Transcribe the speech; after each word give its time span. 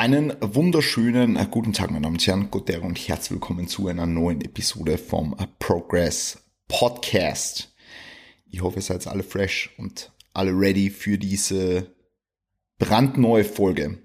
Einen 0.00 0.34
wunderschönen 0.40 1.36
äh, 1.36 1.46
guten 1.50 1.74
Tag, 1.74 1.90
meine 1.90 2.04
Damen 2.04 2.14
und 2.14 2.26
Herren, 2.26 2.50
guten 2.50 2.72
Tag 2.72 2.82
und 2.84 2.96
herzlich 2.96 3.32
willkommen 3.32 3.68
zu 3.68 3.86
einer 3.86 4.06
neuen 4.06 4.40
Episode 4.40 4.96
vom 4.96 5.36
äh, 5.38 5.46
Progress 5.58 6.38
Podcast. 6.68 7.70
Ich 8.50 8.62
hoffe, 8.62 8.78
ihr 8.78 8.82
seid 8.82 9.06
alle 9.06 9.22
fresh 9.22 9.74
und 9.76 10.10
alle 10.32 10.52
ready 10.52 10.88
für 10.88 11.18
diese 11.18 11.94
brandneue 12.78 13.44
Folge, 13.44 13.98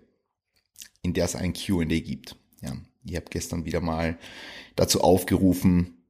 in 1.02 1.14
der 1.14 1.24
es 1.24 1.36
ein 1.38 1.54
Q&A 1.54 1.86
gibt. 1.86 2.36
Ja, 2.62 2.76
ihr 3.06 3.16
habt 3.16 3.32
gestern 3.32 3.64
wieder 3.64 3.80
mal 3.80 4.18
dazu 4.76 5.00
aufgerufen, 5.00 6.04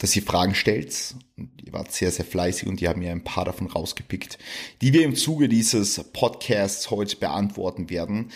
dass 0.00 0.14
ihr 0.14 0.22
Fragen 0.22 0.54
stellt. 0.54 1.14
Und 1.38 1.62
ihr 1.64 1.72
wart 1.72 1.92
sehr, 1.92 2.10
sehr 2.10 2.26
fleißig 2.26 2.68
und 2.68 2.82
ihr 2.82 2.90
habt 2.90 2.98
mir 2.98 3.10
ein 3.10 3.24
paar 3.24 3.46
davon 3.46 3.68
rausgepickt, 3.68 4.36
die 4.82 4.92
wir 4.92 5.02
im 5.02 5.16
Zuge 5.16 5.48
dieses 5.48 6.04
Podcasts 6.12 6.90
heute 6.90 7.16
beantworten 7.16 7.88
werden. 7.88 8.30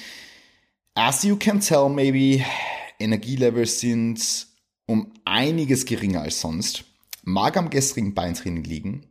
As 1.00 1.22
you 1.22 1.36
can 1.36 1.60
tell, 1.60 1.88
maybe 1.88 2.44
Energielevels 2.98 3.78
sind 3.78 4.48
um 4.84 5.12
einiges 5.24 5.84
geringer 5.84 6.22
als 6.22 6.40
sonst. 6.40 6.86
Mag 7.22 7.56
am 7.56 7.70
gestrigen 7.70 8.14
Beintraining 8.14 8.64
liegen. 8.64 9.06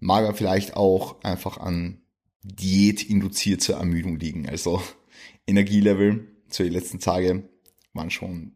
Mag 0.00 0.24
aber 0.24 0.34
vielleicht 0.34 0.74
auch 0.74 1.22
einfach 1.22 1.58
an 1.58 2.00
Diät-induzierte 2.42 3.74
Ermüdung 3.74 4.18
liegen. 4.18 4.48
Also 4.48 4.80
Energielevel 5.46 6.28
zu 6.48 6.62
den 6.62 6.72
letzten 6.72 6.98
Tage 6.98 7.46
waren 7.92 8.10
schon 8.10 8.52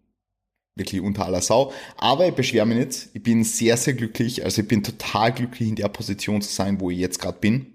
wirklich 0.77 1.03
unter 1.03 1.27
aller 1.27 1.43
Sau. 1.43 1.75
Aber 1.99 2.27
ich 2.27 2.35
beschwere 2.35 2.65
mich 2.65 2.79
nicht. 2.79 3.09
Ich 3.13 3.23
bin 3.23 3.45
sehr, 3.45 3.77
sehr 3.77 3.93
glücklich. 3.93 4.45
Also 4.45 4.63
ich 4.63 4.69
bin 4.69 4.83
total 4.83 5.35
glücklich 5.35 5.69
in 5.69 5.77
der 5.77 5.89
Position 5.89 6.41
zu 6.41 6.51
sein, 6.51 6.81
wo 6.81 6.91
ich 6.91 7.01
jetzt 7.01 7.21
gerade 7.21 7.39
bin. 7.39 7.75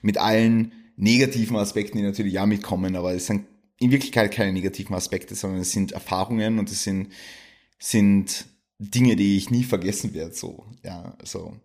Mit 0.00 0.16
allen 0.16 0.72
negativen 0.96 1.56
Aspekten, 1.56 1.98
die 1.98 2.04
natürlich 2.04 2.38
auch 2.38 2.46
mitkommen, 2.46 2.96
aber 2.96 3.14
es 3.14 3.26
sind 3.26 3.46
in 3.78 3.90
Wirklichkeit 3.90 4.32
keine 4.32 4.52
negativen 4.52 4.94
Aspekte, 4.94 5.34
sondern 5.34 5.60
es 5.60 5.72
sind 5.72 5.92
Erfahrungen 5.92 6.58
und 6.58 6.70
es 6.70 6.84
sind, 6.84 7.12
sind 7.78 8.46
Dinge, 8.78 9.16
die 9.16 9.36
ich 9.36 9.50
nie 9.50 9.64
vergessen 9.64 10.14
werde, 10.14 10.34
so, 10.34 10.66
ja, 10.82 11.16
also. 11.18 11.56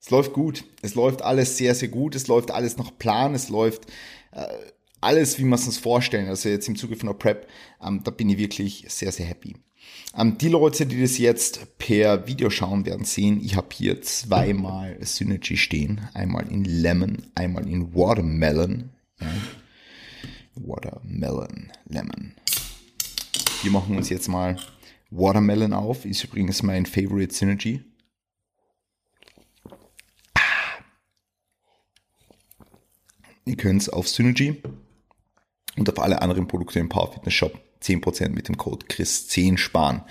Es 0.00 0.10
läuft 0.10 0.34
gut. 0.34 0.64
Es 0.82 0.94
läuft 0.94 1.22
alles 1.22 1.56
sehr, 1.56 1.74
sehr 1.74 1.88
gut. 1.88 2.14
Es 2.14 2.26
läuft 2.26 2.50
alles 2.50 2.76
nach 2.76 2.96
Plan. 2.98 3.34
Es 3.34 3.48
läuft 3.48 3.86
äh, 4.32 4.46
alles, 5.00 5.38
wie 5.38 5.44
wir 5.44 5.54
es 5.54 5.64
uns 5.64 5.78
vorstellen. 5.78 6.28
Also 6.28 6.50
jetzt 6.50 6.68
im 6.68 6.76
Zuge 6.76 6.96
von 6.96 7.06
der 7.06 7.14
Prep, 7.14 7.48
ähm, 7.82 8.02
da 8.04 8.10
bin 8.10 8.28
ich 8.28 8.36
wirklich 8.36 8.84
sehr, 8.88 9.12
sehr 9.12 9.24
happy. 9.24 9.56
Ähm, 10.16 10.38
die 10.38 10.48
Leute, 10.48 10.86
die 10.86 11.00
das 11.00 11.18
jetzt 11.18 11.78
per 11.78 12.26
Video 12.26 12.50
schauen, 12.50 12.86
werden 12.86 13.04
sehen, 13.04 13.40
ich 13.42 13.56
habe 13.56 13.68
hier 13.72 14.00
zweimal 14.02 14.96
Synergy 15.00 15.56
stehen. 15.56 16.08
Einmal 16.14 16.50
in 16.50 16.64
Lemon, 16.64 17.26
einmal 17.34 17.68
in 17.68 17.94
Watermelon. 17.94 18.90
Ja. 19.20 19.26
Watermelon, 20.54 21.72
Lemon. 21.86 22.34
Wir 23.62 23.72
machen 23.72 23.96
uns 23.96 24.08
jetzt 24.08 24.28
mal 24.28 24.56
Watermelon 25.10 25.72
auf. 25.72 26.04
Ist 26.04 26.24
übrigens 26.24 26.62
mein 26.62 26.86
Favorite 26.86 27.34
Synergy. 27.34 27.82
Ihr 33.46 33.56
könnt 33.56 33.82
es 33.82 33.88
auf 33.88 34.08
Synergy 34.08 34.62
und 35.76 35.90
auf 35.90 35.98
alle 35.98 36.22
anderen 36.22 36.46
Produkte 36.46 36.78
im 36.78 36.88
Power 36.88 37.12
Fitness 37.12 37.34
Shop 37.34 37.60
10% 37.84 38.30
mit 38.30 38.48
dem 38.48 38.56
Code 38.56 38.86
CHRIS10 38.86 39.58
sparen. 39.58 40.02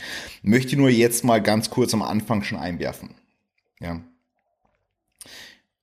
Möchte 0.42 0.78
nur 0.78 0.90
jetzt 0.90 1.24
mal 1.24 1.42
ganz 1.42 1.70
kurz 1.70 1.94
am 1.94 2.02
Anfang 2.02 2.44
schon 2.44 2.60
einwerfen. 2.60 3.16
Ja. 3.80 4.02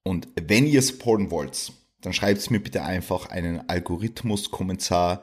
Und 0.03 0.29
wenn 0.41 0.67
ihr 0.67 0.83
supporten 0.83 1.31
wollt, 1.31 1.73
dann 2.01 2.13
schreibt 2.13 2.51
mir 2.51 2.61
bitte 2.61 2.83
einfach 2.83 3.27
einen 3.27 3.69
Algorithmus-Kommentar 3.69 5.23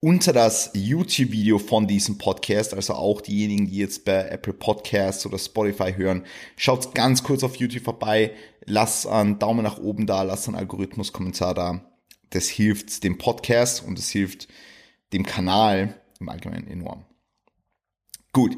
unter 0.00 0.32
das 0.32 0.70
YouTube-Video 0.74 1.58
von 1.58 1.86
diesem 1.86 2.18
Podcast, 2.18 2.74
also 2.74 2.94
auch 2.94 3.20
diejenigen, 3.20 3.66
die 3.66 3.78
jetzt 3.78 4.04
bei 4.04 4.28
Apple 4.28 4.52
Podcasts 4.52 5.24
oder 5.24 5.38
Spotify 5.38 5.94
hören, 5.94 6.24
schaut 6.56 6.94
ganz 6.94 7.22
kurz 7.22 7.42
auf 7.42 7.56
YouTube 7.56 7.84
vorbei, 7.84 8.32
lasst 8.64 9.06
einen 9.06 9.38
Daumen 9.38 9.62
nach 9.62 9.78
oben 9.78 10.06
da, 10.06 10.22
lasst 10.22 10.48
einen 10.48 10.56
Algorithmus-Kommentar 10.56 11.54
da. 11.54 11.90
Das 12.30 12.48
hilft 12.48 13.04
dem 13.04 13.18
Podcast 13.18 13.84
und 13.84 13.98
es 13.98 14.10
hilft 14.10 14.48
dem 15.12 15.24
Kanal 15.24 16.00
im 16.20 16.28
Allgemeinen 16.28 16.66
enorm. 16.66 17.04
Gut, 18.32 18.56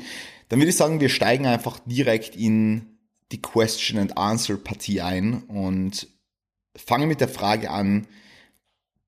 dann 0.48 0.58
würde 0.58 0.70
ich 0.70 0.76
sagen, 0.76 1.00
wir 1.00 1.08
steigen 1.08 1.46
einfach 1.46 1.78
direkt 1.86 2.36
in 2.36 2.98
die 3.30 3.40
Question 3.40 4.00
and 4.00 4.16
Answer 4.16 4.56
Partie 4.56 5.00
ein 5.00 5.42
und 5.44 6.08
fangen 6.74 7.08
mit 7.08 7.20
der 7.20 7.28
Frage 7.28 7.70
an, 7.70 8.06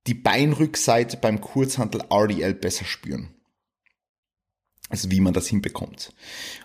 die 0.07 0.15
Beinrückseite 0.15 1.17
beim 1.17 1.41
Kurzhantel 1.41 2.03
RDL 2.11 2.55
besser 2.55 2.85
spüren. 2.85 3.35
Also 4.89 5.11
wie 5.11 5.21
man 5.21 5.35
das 5.35 5.47
hinbekommt. 5.47 6.13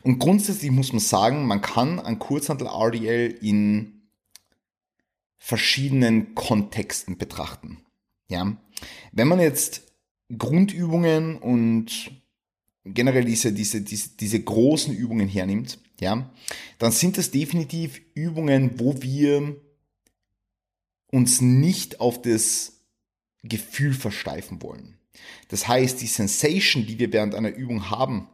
Und 0.02 0.20
grundsätzlich 0.20 0.72
muss 0.72 0.92
man 0.92 1.00
sagen, 1.00 1.46
man 1.46 1.62
kann 1.62 2.00
an 2.00 2.18
Kurzhantel 2.18 2.68
RDL 2.68 3.38
in 3.42 4.10
verschiedenen 5.38 6.34
Kontexten 6.34 7.18
betrachten. 7.18 7.86
Ja, 8.28 8.58
wenn 9.12 9.28
man 9.28 9.40
jetzt 9.40 9.85
Grundübungen 10.36 11.38
und 11.38 12.12
generell 12.84 13.26
diese, 13.26 13.54
diese, 13.54 13.82
diese, 13.82 14.10
diese 14.18 14.42
großen 14.42 14.96
Übungen 14.96 15.28
hernimmt, 15.28 15.80
ja, 16.00 16.30
dann 16.78 16.92
sind 16.92 17.18
das 17.18 17.32
definitiv 17.32 18.02
Übungen, 18.14 18.80
wo 18.80 19.02
wir 19.02 19.56
uns 21.12 21.42
nicht 21.42 22.00
auf 22.00 22.22
das 22.22 22.82
Gefühl 23.44 23.94
versteifen 23.94 24.62
wollen. 24.62 24.98
Das 25.48 25.68
heißt, 25.68 26.02
die 26.02 26.08
Sensation, 26.08 26.86
die 26.86 27.00
wir 27.00 27.14
während 27.14 27.36
einer 27.36 27.56
Übung 27.56 27.90
haben, 27.90 28.28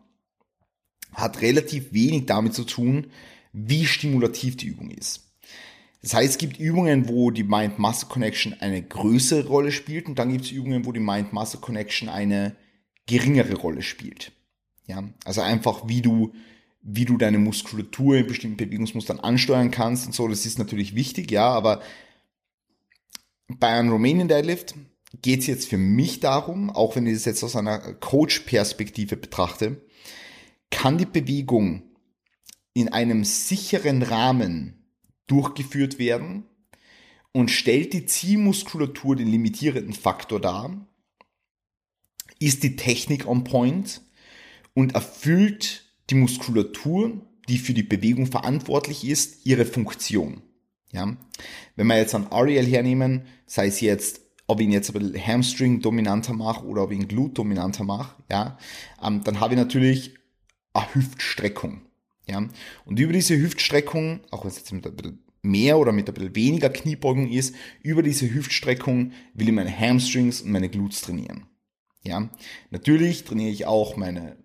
hat 1.13 1.41
relativ 1.41 1.93
wenig 1.93 2.25
damit 2.25 2.53
zu 2.53 2.63
tun, 2.63 3.11
wie 3.53 3.85
stimulativ 3.85 4.57
die 4.57 4.67
Übung 4.67 4.91
ist. 4.91 5.30
Das 6.01 6.15
heißt, 6.15 6.31
es 6.31 6.37
gibt 6.37 6.59
Übungen, 6.59 7.07
wo 7.07 7.29
die 7.29 7.43
Mind-Muscle-Connection 7.43 8.55
eine 8.59 8.81
größere 8.81 9.47
Rolle 9.47 9.71
spielt 9.71 10.07
und 10.07 10.17
dann 10.17 10.31
gibt 10.31 10.45
es 10.45 10.51
Übungen, 10.51 10.85
wo 10.85 10.91
die 10.91 10.99
Mind-Muscle-Connection 10.99 12.09
eine 12.09 12.55
geringere 13.05 13.55
Rolle 13.55 13.83
spielt. 13.83 14.31
Ja, 14.87 15.03
also 15.25 15.41
einfach 15.41 15.87
wie 15.87 16.01
du, 16.01 16.33
wie 16.81 17.05
du 17.05 17.17
deine 17.17 17.37
Muskulatur 17.37 18.17
in 18.17 18.27
bestimmten 18.27 18.57
Bewegungsmustern 18.57 19.19
ansteuern 19.19 19.69
kannst 19.69 20.07
und 20.07 20.13
so, 20.13 20.27
das 20.27 20.45
ist 20.45 20.57
natürlich 20.57 20.95
wichtig, 20.95 21.29
ja, 21.29 21.47
aber 21.47 21.81
bei 23.47 23.67
einem 23.67 23.91
Romanian 23.91 24.27
Deadlift 24.27 24.75
geht 25.21 25.41
es 25.41 25.47
jetzt 25.47 25.67
für 25.67 25.77
mich 25.77 26.19
darum, 26.19 26.69
auch 26.71 26.95
wenn 26.95 27.05
ich 27.05 27.13
das 27.13 27.25
jetzt 27.25 27.43
aus 27.43 27.55
einer 27.55 27.79
Coach-Perspektive 27.79 29.17
betrachte, 29.17 29.81
kann 30.71 30.97
die 30.97 31.05
Bewegung 31.05 31.83
in 32.73 32.89
einem 32.89 33.23
sicheren 33.23 34.01
Rahmen 34.01 34.80
durchgeführt 35.31 35.97
werden 35.97 36.43
und 37.31 37.49
stellt 37.49 37.93
die 37.93 38.05
Zielmuskulatur 38.05 39.15
den 39.15 39.27
limitierenden 39.27 39.93
Faktor 39.93 40.41
dar, 40.41 40.85
ist 42.39 42.63
die 42.63 42.75
Technik 42.75 43.27
on 43.27 43.43
point 43.43 44.01
und 44.73 44.95
erfüllt 44.95 45.85
die 46.09 46.15
Muskulatur, 46.15 47.21
die 47.47 47.57
für 47.57 47.73
die 47.73 47.83
Bewegung 47.83 48.25
verantwortlich 48.25 49.07
ist, 49.07 49.45
ihre 49.45 49.65
Funktion. 49.65 50.41
Ja? 50.91 51.15
Wenn 51.75 51.87
wir 51.87 51.97
jetzt 51.97 52.15
an 52.15 52.27
Ariel 52.27 52.65
hernehmen, 52.65 53.25
sei 53.45 53.67
es 53.67 53.79
jetzt, 53.79 54.21
ob 54.47 54.59
ich 54.59 54.65
ihn 54.65 54.73
jetzt 54.73 54.93
ein 54.93 54.99
bisschen 54.99 55.27
Hamstring 55.27 55.81
dominanter 55.81 56.33
mache 56.33 56.65
oder 56.65 56.83
ob 56.83 56.91
ich 56.91 56.99
ihn 56.99 57.07
Glut 57.07 57.37
dominanter 57.37 57.83
mache, 57.83 58.21
ja, 58.29 58.57
ähm, 59.01 59.23
dann 59.23 59.39
habe 59.39 59.53
ich 59.53 59.59
natürlich 59.59 60.15
eine 60.73 60.93
Hüftstreckung. 60.93 61.81
Ja? 62.27 62.47
Und 62.85 62.99
über 62.99 63.13
diese 63.13 63.37
Hüftstreckung, 63.37 64.21
auch 64.31 64.43
wenn 64.43 64.51
es 64.51 64.57
jetzt 64.57 64.71
mit 64.71 64.85
ein 64.85 64.95
bisschen 64.95 65.19
mehr 65.41 65.79
oder 65.79 65.91
mit 65.91 66.07
ein 66.07 66.13
bisschen 66.13 66.35
weniger 66.35 66.69
Kniebeugung 66.69 67.29
ist, 67.29 67.55
über 67.81 68.03
diese 68.03 68.31
Hüftstreckung 68.31 69.11
will 69.33 69.49
ich 69.49 69.53
meine 69.53 69.77
Hamstrings 69.77 70.41
und 70.41 70.51
meine 70.51 70.69
Glutes 70.69 71.01
trainieren. 71.01 71.45
Ja, 72.03 72.29
natürlich 72.71 73.23
trainiere 73.25 73.51
ich 73.51 73.65
auch 73.65 73.95
meine, 73.95 74.37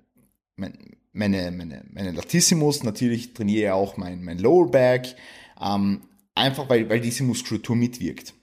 meine, 0.56 0.76
meine, 1.12 1.84
meine, 1.90 2.10
Latissimus, 2.12 2.82
natürlich 2.82 3.32
trainiere 3.32 3.66
ich 3.66 3.70
auch 3.70 3.96
mein, 3.96 4.22
mein 4.22 4.38
Lower 4.38 4.70
Back, 4.70 5.16
ähm, 5.60 6.02
einfach 6.34 6.68
weil, 6.68 6.88
weil 6.90 7.00
diese 7.00 7.24
Muskulatur 7.24 7.76
mitwirkt. 7.76 8.34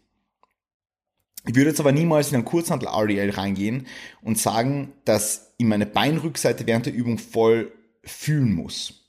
Ich 1.46 1.56
würde 1.56 1.70
jetzt 1.70 1.80
aber 1.80 1.92
niemals 1.92 2.30
in 2.30 2.36
einen 2.36 2.46
Kurzhandel 2.46 2.88
RDL 2.88 3.30
reingehen 3.32 3.86
und 4.22 4.40
sagen, 4.40 4.94
dass 5.06 5.54
ich 5.58 5.66
meine 5.66 5.86
Beinrückseite 5.86 6.66
während 6.66 6.86
der 6.86 6.94
Übung 6.94 7.18
voll 7.18 7.72
fühlen 8.04 8.54
muss. 8.54 9.03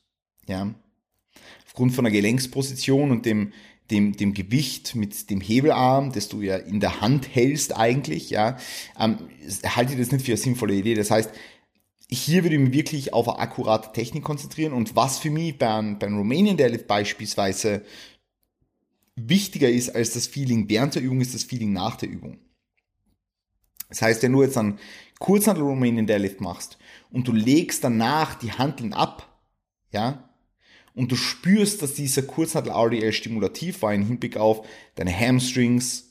Ja. 0.46 0.74
Aufgrund 1.66 1.92
von 1.92 2.04
der 2.04 2.12
Gelenksposition 2.12 3.10
und 3.10 3.26
dem, 3.26 3.52
dem, 3.90 4.16
dem 4.16 4.32
Gewicht 4.32 4.94
mit 4.94 5.28
dem 5.30 5.40
Hebelarm, 5.40 6.12
das 6.12 6.28
du 6.28 6.40
ja 6.40 6.56
in 6.56 6.80
der 6.80 7.00
Hand 7.00 7.34
hältst 7.34 7.76
eigentlich, 7.76 8.30
ja, 8.30 8.56
ähm, 8.98 9.18
halte 9.64 9.92
ich 9.92 9.98
das 9.98 10.12
nicht 10.12 10.24
für 10.24 10.32
eine 10.32 10.38
sinnvolle 10.38 10.74
Idee. 10.74 10.94
Das 10.94 11.10
heißt, 11.10 11.30
hier 12.10 12.42
würde 12.42 12.56
ich 12.56 12.62
mich 12.62 12.72
wirklich 12.72 13.12
auf 13.12 13.28
eine 13.28 13.38
akkurate 13.38 13.92
Technik 13.92 14.24
konzentrieren 14.24 14.72
und 14.72 14.94
was 14.96 15.18
für 15.18 15.30
mich 15.30 15.58
beim, 15.58 15.98
beim 15.98 16.16
Romanian 16.16 16.56
Deadlift 16.56 16.86
beispielsweise 16.86 17.82
wichtiger 19.16 19.68
ist 19.68 19.94
als 19.94 20.12
das 20.12 20.26
Feeling 20.26 20.68
während 20.68 20.94
der 20.94 21.02
Übung, 21.02 21.20
ist 21.20 21.34
das 21.34 21.44
Feeling 21.44 21.72
nach 21.72 21.96
der 21.96 22.08
Übung. 22.08 22.38
Das 23.88 24.02
heißt, 24.02 24.22
wenn 24.22 24.32
du 24.32 24.42
jetzt 24.42 24.56
einen 24.56 24.78
Kurzhandel 25.18 25.64
Romanian 25.64 26.06
Deadlift 26.06 26.40
machst 26.40 26.78
und 27.10 27.28
du 27.28 27.32
legst 27.32 27.84
danach 27.84 28.34
die 28.34 28.52
Handeln 28.52 28.92
ab, 28.92 29.40
ja, 29.92 30.28
und 30.94 31.10
du 31.10 31.16
spürst, 31.16 31.82
dass 31.82 31.94
dieser 31.94 32.22
Kurzhandel 32.22 32.72
RDL 32.72 33.12
stimulativ 33.12 33.82
war 33.82 33.94
im 33.94 34.06
Hinblick 34.06 34.36
auf 34.36 34.66
deine 34.94 35.16
Hamstrings, 35.18 36.04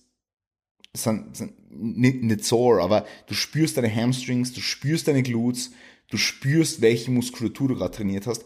sind, 0.95 1.35
sind 1.35 1.53
nicht, 1.71 2.21
nicht 2.21 2.44
sore, 2.44 2.81
aber 2.81 3.06
du 3.27 3.33
spürst 3.33 3.77
deine 3.77 3.94
Hamstrings, 3.94 4.53
du 4.53 4.62
spürst 4.62 5.07
deine 5.07 5.24
Glutes, 5.24 5.71
du 6.09 6.18
spürst, 6.18 6.81
welche 6.81 7.12
Muskulatur 7.12 7.69
du 7.69 7.75
gerade 7.75 7.95
trainiert 7.95 8.27
hast. 8.27 8.45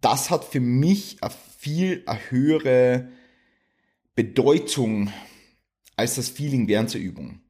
Das 0.00 0.30
hat 0.30 0.44
für 0.44 0.60
mich 0.60 1.16
eine 1.20 1.32
viel 1.58 2.04
eine 2.06 2.30
höhere 2.30 3.08
Bedeutung 4.14 5.12
als 5.96 6.14
das 6.14 6.28
Feeling 6.28 6.68
während 6.68 6.94
der 6.94 7.00
Übung. 7.00 7.40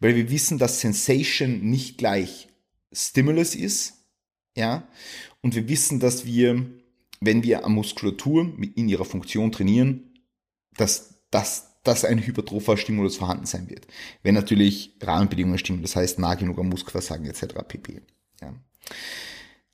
Weil 0.00 0.16
wir 0.16 0.30
wissen, 0.30 0.58
dass 0.58 0.80
Sensation 0.80 1.60
nicht 1.68 1.98
gleich 1.98 2.48
Stimulus 2.92 3.54
ist, 3.54 3.94
ja, 4.56 4.88
und 5.42 5.54
wir 5.54 5.68
wissen, 5.68 6.00
dass 6.00 6.24
wir, 6.24 6.66
wenn 7.20 7.42
wir 7.42 7.64
eine 7.64 7.74
Muskulatur 7.74 8.52
in 8.74 8.88
ihrer 8.88 9.04
Funktion 9.04 9.52
trainieren, 9.52 10.14
dass, 10.76 11.22
dass, 11.30 11.80
dass 11.82 12.04
ein 12.04 12.24
hypertropher 12.24 12.76
Stimulus 12.76 13.16
vorhanden 13.16 13.46
sein 13.46 13.68
wird. 13.68 13.86
Wenn 14.22 14.34
natürlich 14.34 14.96
Rahmenbedingungen 15.00 15.58
stimmen, 15.58 15.82
das 15.82 15.96
heißt 15.96 16.18
nah 16.18 16.34
genug 16.34 16.58
am 16.58 16.68
Muskelversagen 16.68 17.26
etc. 17.26 17.54
pp. 17.66 18.02
Ja. 18.40 18.54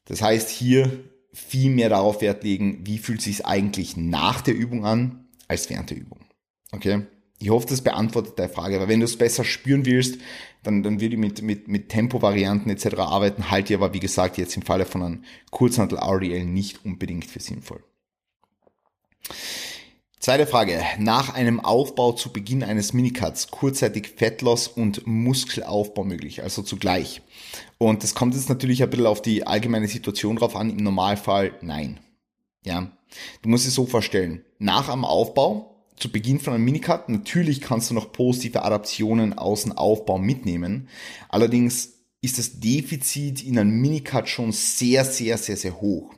Das 0.06 0.23
heißt, 0.23 0.49
hier 0.49 1.05
viel 1.32 1.70
mehr 1.70 1.88
darauf 1.88 2.20
Wert 2.20 2.44
legen, 2.44 2.87
wie 2.87 2.99
fühlt 2.99 3.19
es 3.19 3.25
sich 3.25 3.46
eigentlich 3.46 3.96
nach 3.96 4.41
der 4.41 4.55
Übung 4.55 4.85
an, 4.85 5.26
als 5.49 5.69
während 5.69 5.91
der 5.91 5.99
Übung. 5.99 6.20
Okay? 6.73 7.06
Ich 7.44 7.50
hoffe, 7.50 7.67
das 7.67 7.82
beantwortet 7.82 8.38
deine 8.38 8.49
Frage, 8.49 8.76
aber 8.76 8.88
wenn 8.88 9.00
du 9.00 9.05
es 9.05 9.19
besser 9.19 9.44
spüren 9.44 9.85
willst, 9.85 10.19
dann, 10.62 10.82
dann 10.82 11.02
würde 11.02 11.14
ich 11.14 11.20
mit, 11.20 11.43
mit, 11.43 11.69
mit 11.69 11.91
Tempo-Varianten 11.91 12.70
etc. 12.70 12.96
arbeiten, 12.96 13.50
halte 13.50 13.75
ich 13.75 13.79
aber, 13.79 13.93
wie 13.93 14.00
gesagt, 14.00 14.38
jetzt 14.38 14.56
im 14.56 14.62
Falle 14.62 14.87
von 14.87 15.02
einem 15.02 15.25
Kurzhandel 15.50 15.99
RDL 15.99 16.46
nicht 16.46 16.87
unbedingt 16.87 17.26
für 17.26 17.41
sinnvoll. 17.41 17.85
Zweite 20.19 20.46
Frage. 20.46 20.81
Nach 20.99 21.35
einem 21.35 21.61
Aufbau 21.61 22.12
zu 22.12 22.32
Beginn 22.32 22.64
eines 22.64 22.94
Minicuts 22.94 23.50
kurzzeitig 23.50 24.14
Fettloss 24.17 24.67
und 24.67 25.06
Muskelaufbau 25.06 26.02
möglich, 26.02 26.43
also 26.43 26.62
zugleich. 26.62 27.20
Und 27.76 28.05
das 28.05 28.14
kommt 28.14 28.35
jetzt 28.35 28.49
natürlich 28.49 28.82
ein 28.82 28.88
bisschen 28.88 29.06
auf 29.06 29.20
die 29.20 29.46
allgemeine 29.46 29.88
Situation 29.88 30.37
drauf 30.37 30.56
an. 30.56 30.70
Im 30.70 30.82
Normalfall 30.82 31.52
nein. 31.61 32.00
Ja. 32.64 32.91
Du 33.43 33.50
musst 33.50 33.67
es 33.67 33.75
so 33.75 33.85
vorstellen. 33.85 34.43
Nach 34.58 34.88
einem 34.88 35.05
Aufbau, 35.05 35.74
zu 35.96 36.11
Beginn 36.11 36.41
von 36.41 36.55
einem 36.55 36.64
Minicut, 36.64 37.08
natürlich 37.08 37.61
kannst 37.61 37.91
du 37.91 37.94
noch 37.94 38.12
positive 38.12 38.62
Adaptionen 38.62 39.32
aus 39.32 39.62
dem 39.62 39.73
Aufbau 39.73 40.19
mitnehmen. 40.19 40.88
Allerdings 41.29 41.94
ist 42.20 42.38
das 42.38 42.58
Defizit 42.61 43.44
in 43.44 43.58
einem 43.58 43.81
Minicut 43.81 44.29
schon 44.29 44.52
sehr, 44.52 45.05
sehr, 45.05 45.38
sehr, 45.38 45.56
sehr 45.56 45.81
hoch. 45.81 46.14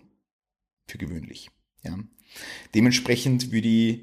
Für 0.89 0.99
gewöhnlich. 0.99 1.51
Ja. 1.83 1.99
Dementsprechend 2.75 3.53
würde 3.53 3.69
ich 3.69 4.01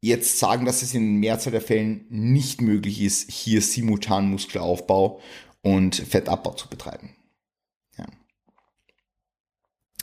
jetzt 0.00 0.38
sagen, 0.38 0.66
dass 0.66 0.82
es 0.82 0.94
in 0.94 1.02
der 1.02 1.30
Mehrzahl 1.30 1.52
der 1.52 1.60
Fällen 1.60 2.04
nicht 2.10 2.60
möglich 2.60 3.00
ist, 3.00 3.30
hier 3.30 3.62
simultan 3.62 4.28
Muskelaufbau 4.28 5.20
und 5.62 5.94
Fettabbau 5.94 6.54
zu 6.54 6.68
betreiben. 6.68 7.14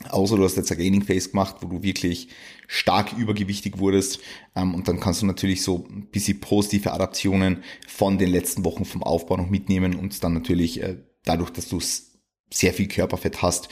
Außer 0.10 0.38
du 0.38 0.44
hast 0.44 0.56
jetzt 0.56 0.72
ein 0.72 0.78
Gaining 0.78 1.04
Phase 1.04 1.30
gemacht, 1.30 1.58
wo 1.62 1.68
du 1.68 1.84
wirklich 1.84 2.30
stark 2.68 3.14
übergewichtig 3.18 3.80
wurdest 3.80 4.20
ähm, 4.56 4.74
und 4.76 4.88
dann 4.88 5.00
kannst 5.00 5.22
du 5.22 5.26
natürlich 5.26 5.62
so 5.62 5.86
ein 5.90 6.08
bisschen 6.08 6.40
positive 6.40 6.94
Adaptionen 6.94 7.64
von 7.88 8.18
den 8.18 8.30
letzten 8.30 8.64
Wochen 8.64 8.86
vom 8.86 9.04
Aufbau 9.04 9.38
noch 9.38 9.50
mitnehmen 9.50 9.96
und 9.96 10.24
dann 10.24 10.34
natürlich 10.34 10.82
äh, 10.82 10.98
dadurch, 11.26 11.50
dass 11.50 11.68
du 11.68 11.80
sehr 12.52 12.74
viel 12.74 12.88
Körperfett 12.88 13.42
hast, 13.42 13.70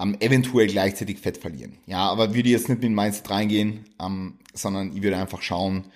ähm, 0.00 0.16
eventuell 0.20 0.66
gleichzeitig 0.66 1.18
Fett 1.18 1.38
verlieren. 1.38 1.78
Ja, 1.86 2.08
aber 2.08 2.34
würde 2.34 2.50
jetzt 2.50 2.68
nicht 2.68 2.78
mit 2.78 2.84
dem 2.84 2.94
Mindset 2.94 3.30
reingehen, 3.30 3.84
ähm, 4.00 4.38
sondern 4.54 4.94
ich 4.96 5.02
würde 5.02 5.16
einfach 5.16 5.42
schauen, 5.42 5.86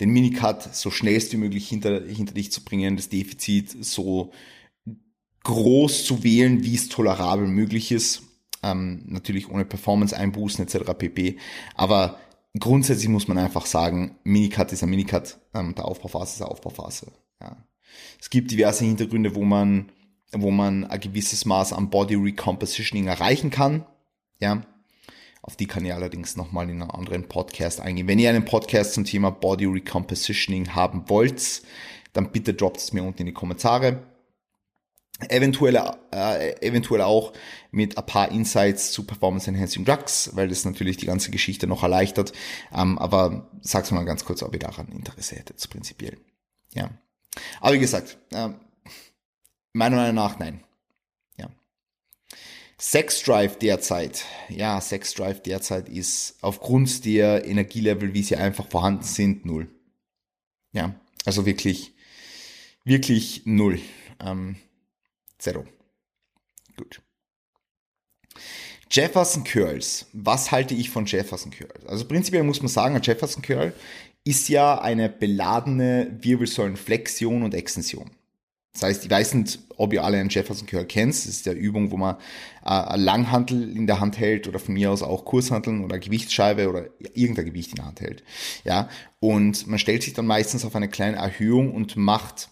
den 0.00 0.10
Minicut 0.10 0.74
so 0.74 0.90
schnellst 0.90 1.32
wie 1.32 1.36
möglich 1.36 1.68
hinter, 1.68 2.02
hinter 2.06 2.34
dich 2.34 2.50
zu 2.50 2.64
bringen, 2.64 2.96
das 2.96 3.08
Defizit 3.08 3.84
so 3.84 4.32
groß 5.44 6.04
zu 6.04 6.22
wählen, 6.22 6.64
wie 6.64 6.74
es 6.74 6.88
tolerabel 6.88 7.46
möglich 7.46 7.92
ist. 7.92 8.22
Ähm, 8.62 9.04
natürlich 9.06 9.50
ohne 9.50 9.64
Performance-Einbußen 9.64 10.64
etc. 10.64 10.92
pp. 10.96 11.38
Aber 11.74 12.18
grundsätzlich 12.58 13.08
muss 13.08 13.28
man 13.28 13.38
einfach 13.38 13.66
sagen, 13.66 14.16
Minicut 14.24 14.72
ist 14.72 14.82
ein 14.82 14.90
Minicut, 14.90 15.38
ähm, 15.54 15.74
der 15.74 15.86
Aufbauphase 15.86 16.34
ist 16.34 16.42
eine 16.42 16.50
Aufbauphase. 16.50 17.12
Ja. 17.40 17.56
Es 18.20 18.30
gibt 18.30 18.50
diverse 18.50 18.84
Hintergründe, 18.84 19.34
wo 19.34 19.44
man 19.44 19.90
wo 20.32 20.50
man 20.50 20.84
ein 20.84 21.00
gewisses 21.00 21.44
Maß 21.44 21.72
an 21.72 21.90
Body 21.90 22.14
Recompositioning 22.14 23.06
erreichen 23.06 23.50
kann. 23.50 23.84
Ja, 24.38 24.62
auf 25.42 25.56
die 25.56 25.66
kann 25.66 25.84
ich 25.84 25.92
allerdings 25.92 26.36
nochmal 26.36 26.68
in 26.70 26.82
einem 26.82 26.90
anderen 26.90 27.28
Podcast 27.28 27.80
eingehen. 27.80 28.08
Wenn 28.08 28.18
ihr 28.18 28.30
einen 28.30 28.44
Podcast 28.44 28.94
zum 28.94 29.04
Thema 29.04 29.30
Body 29.30 29.66
Recompositioning 29.66 30.74
haben 30.74 31.08
wollt, 31.08 31.62
dann 32.12 32.30
bitte 32.30 32.54
droppt 32.54 32.78
es 32.78 32.92
mir 32.92 33.02
unten 33.02 33.20
in 33.20 33.26
die 33.26 33.32
Kommentare. 33.32 34.02
Eventuell, 35.28 35.76
äh, 36.12 36.66
eventuell 36.66 37.02
auch 37.02 37.32
mit 37.70 37.98
ein 37.98 38.06
paar 38.06 38.30
Insights 38.30 38.92
zu 38.92 39.04
Performance 39.04 39.48
Enhancing 39.50 39.84
Drugs, 39.84 40.30
weil 40.34 40.48
das 40.48 40.64
natürlich 40.64 40.96
die 40.96 41.06
ganze 41.06 41.30
Geschichte 41.30 41.66
noch 41.66 41.82
erleichtert. 41.82 42.32
Ähm, 42.74 42.98
aber 42.98 43.50
sag's 43.60 43.90
mal 43.90 44.04
ganz 44.04 44.24
kurz, 44.24 44.42
ob 44.42 44.52
ihr 44.54 44.60
daran 44.60 44.88
Interesse 44.88 45.36
hättet, 45.36 45.68
prinzipiell. 45.70 46.16
Ja. 46.72 46.90
Aber 47.60 47.74
wie 47.74 47.78
gesagt, 47.78 48.18
äh, 48.32 48.48
Meiner 49.72 49.96
Meinung 49.96 50.16
nach 50.16 50.38
nein. 50.38 50.64
Ja. 51.36 51.48
Sex 52.76 53.22
Drive 53.22 53.58
derzeit. 53.58 54.24
Ja, 54.48 54.80
Sex 54.80 55.14
Drive 55.14 55.42
derzeit 55.42 55.88
ist 55.88 56.38
aufgrund 56.40 57.04
der 57.04 57.44
Energielevel, 57.46 58.12
wie 58.12 58.22
sie 58.22 58.36
einfach 58.36 58.66
vorhanden 58.68 59.04
sind, 59.04 59.46
null. 59.46 59.68
Ja, 60.72 60.94
also 61.24 61.46
wirklich, 61.46 61.92
wirklich 62.84 63.42
null. 63.44 63.80
Ähm, 64.18 64.56
zero. 65.40 65.64
Gut. 66.76 67.02
Jefferson 68.90 69.44
Curls. 69.44 70.06
Was 70.12 70.50
halte 70.50 70.74
ich 70.74 70.90
von 70.90 71.06
Jefferson 71.06 71.52
Curls? 71.52 71.86
Also 71.86 72.06
prinzipiell 72.06 72.42
muss 72.42 72.60
man 72.60 72.68
sagen, 72.68 72.96
ein 72.96 73.02
Jefferson 73.02 73.42
Curl 73.42 73.72
ist 74.24 74.48
ja 74.48 74.80
eine 74.80 75.08
beladene 75.08 76.18
Wirbelsäulenflexion 76.20 77.42
und 77.42 77.54
Extension. 77.54 78.10
Das 78.72 78.84
heißt, 78.84 79.04
ich 79.04 79.10
weiß 79.10 79.34
nicht, 79.34 79.58
ob 79.76 79.92
ihr 79.92 80.04
alle 80.04 80.18
einen 80.18 80.28
Jefferson 80.28 80.66
Curl 80.66 80.84
kennt. 80.84 81.12
Das 81.12 81.26
ist 81.26 81.46
der 81.46 81.56
Übung, 81.56 81.90
wo 81.90 81.96
man 81.96 82.16
äh, 82.64 82.96
Langhantel 82.96 83.76
in 83.76 83.86
der 83.86 83.98
Hand 84.00 84.18
hält 84.18 84.46
oder 84.46 84.58
von 84.58 84.74
mir 84.74 84.90
aus 84.90 85.02
auch 85.02 85.24
Kurshanteln 85.24 85.84
oder 85.84 85.98
Gewichtsscheibe 85.98 86.68
oder 86.68 86.86
irgendein 87.14 87.46
Gewicht 87.46 87.70
in 87.70 87.76
der 87.76 87.86
Hand 87.86 88.00
hält. 88.00 88.22
Ja, 88.64 88.88
und 89.18 89.66
man 89.66 89.78
stellt 89.78 90.02
sich 90.02 90.12
dann 90.12 90.26
meistens 90.26 90.64
auf 90.64 90.76
eine 90.76 90.88
kleine 90.88 91.16
Erhöhung 91.16 91.74
und 91.74 91.96
macht 91.96 92.50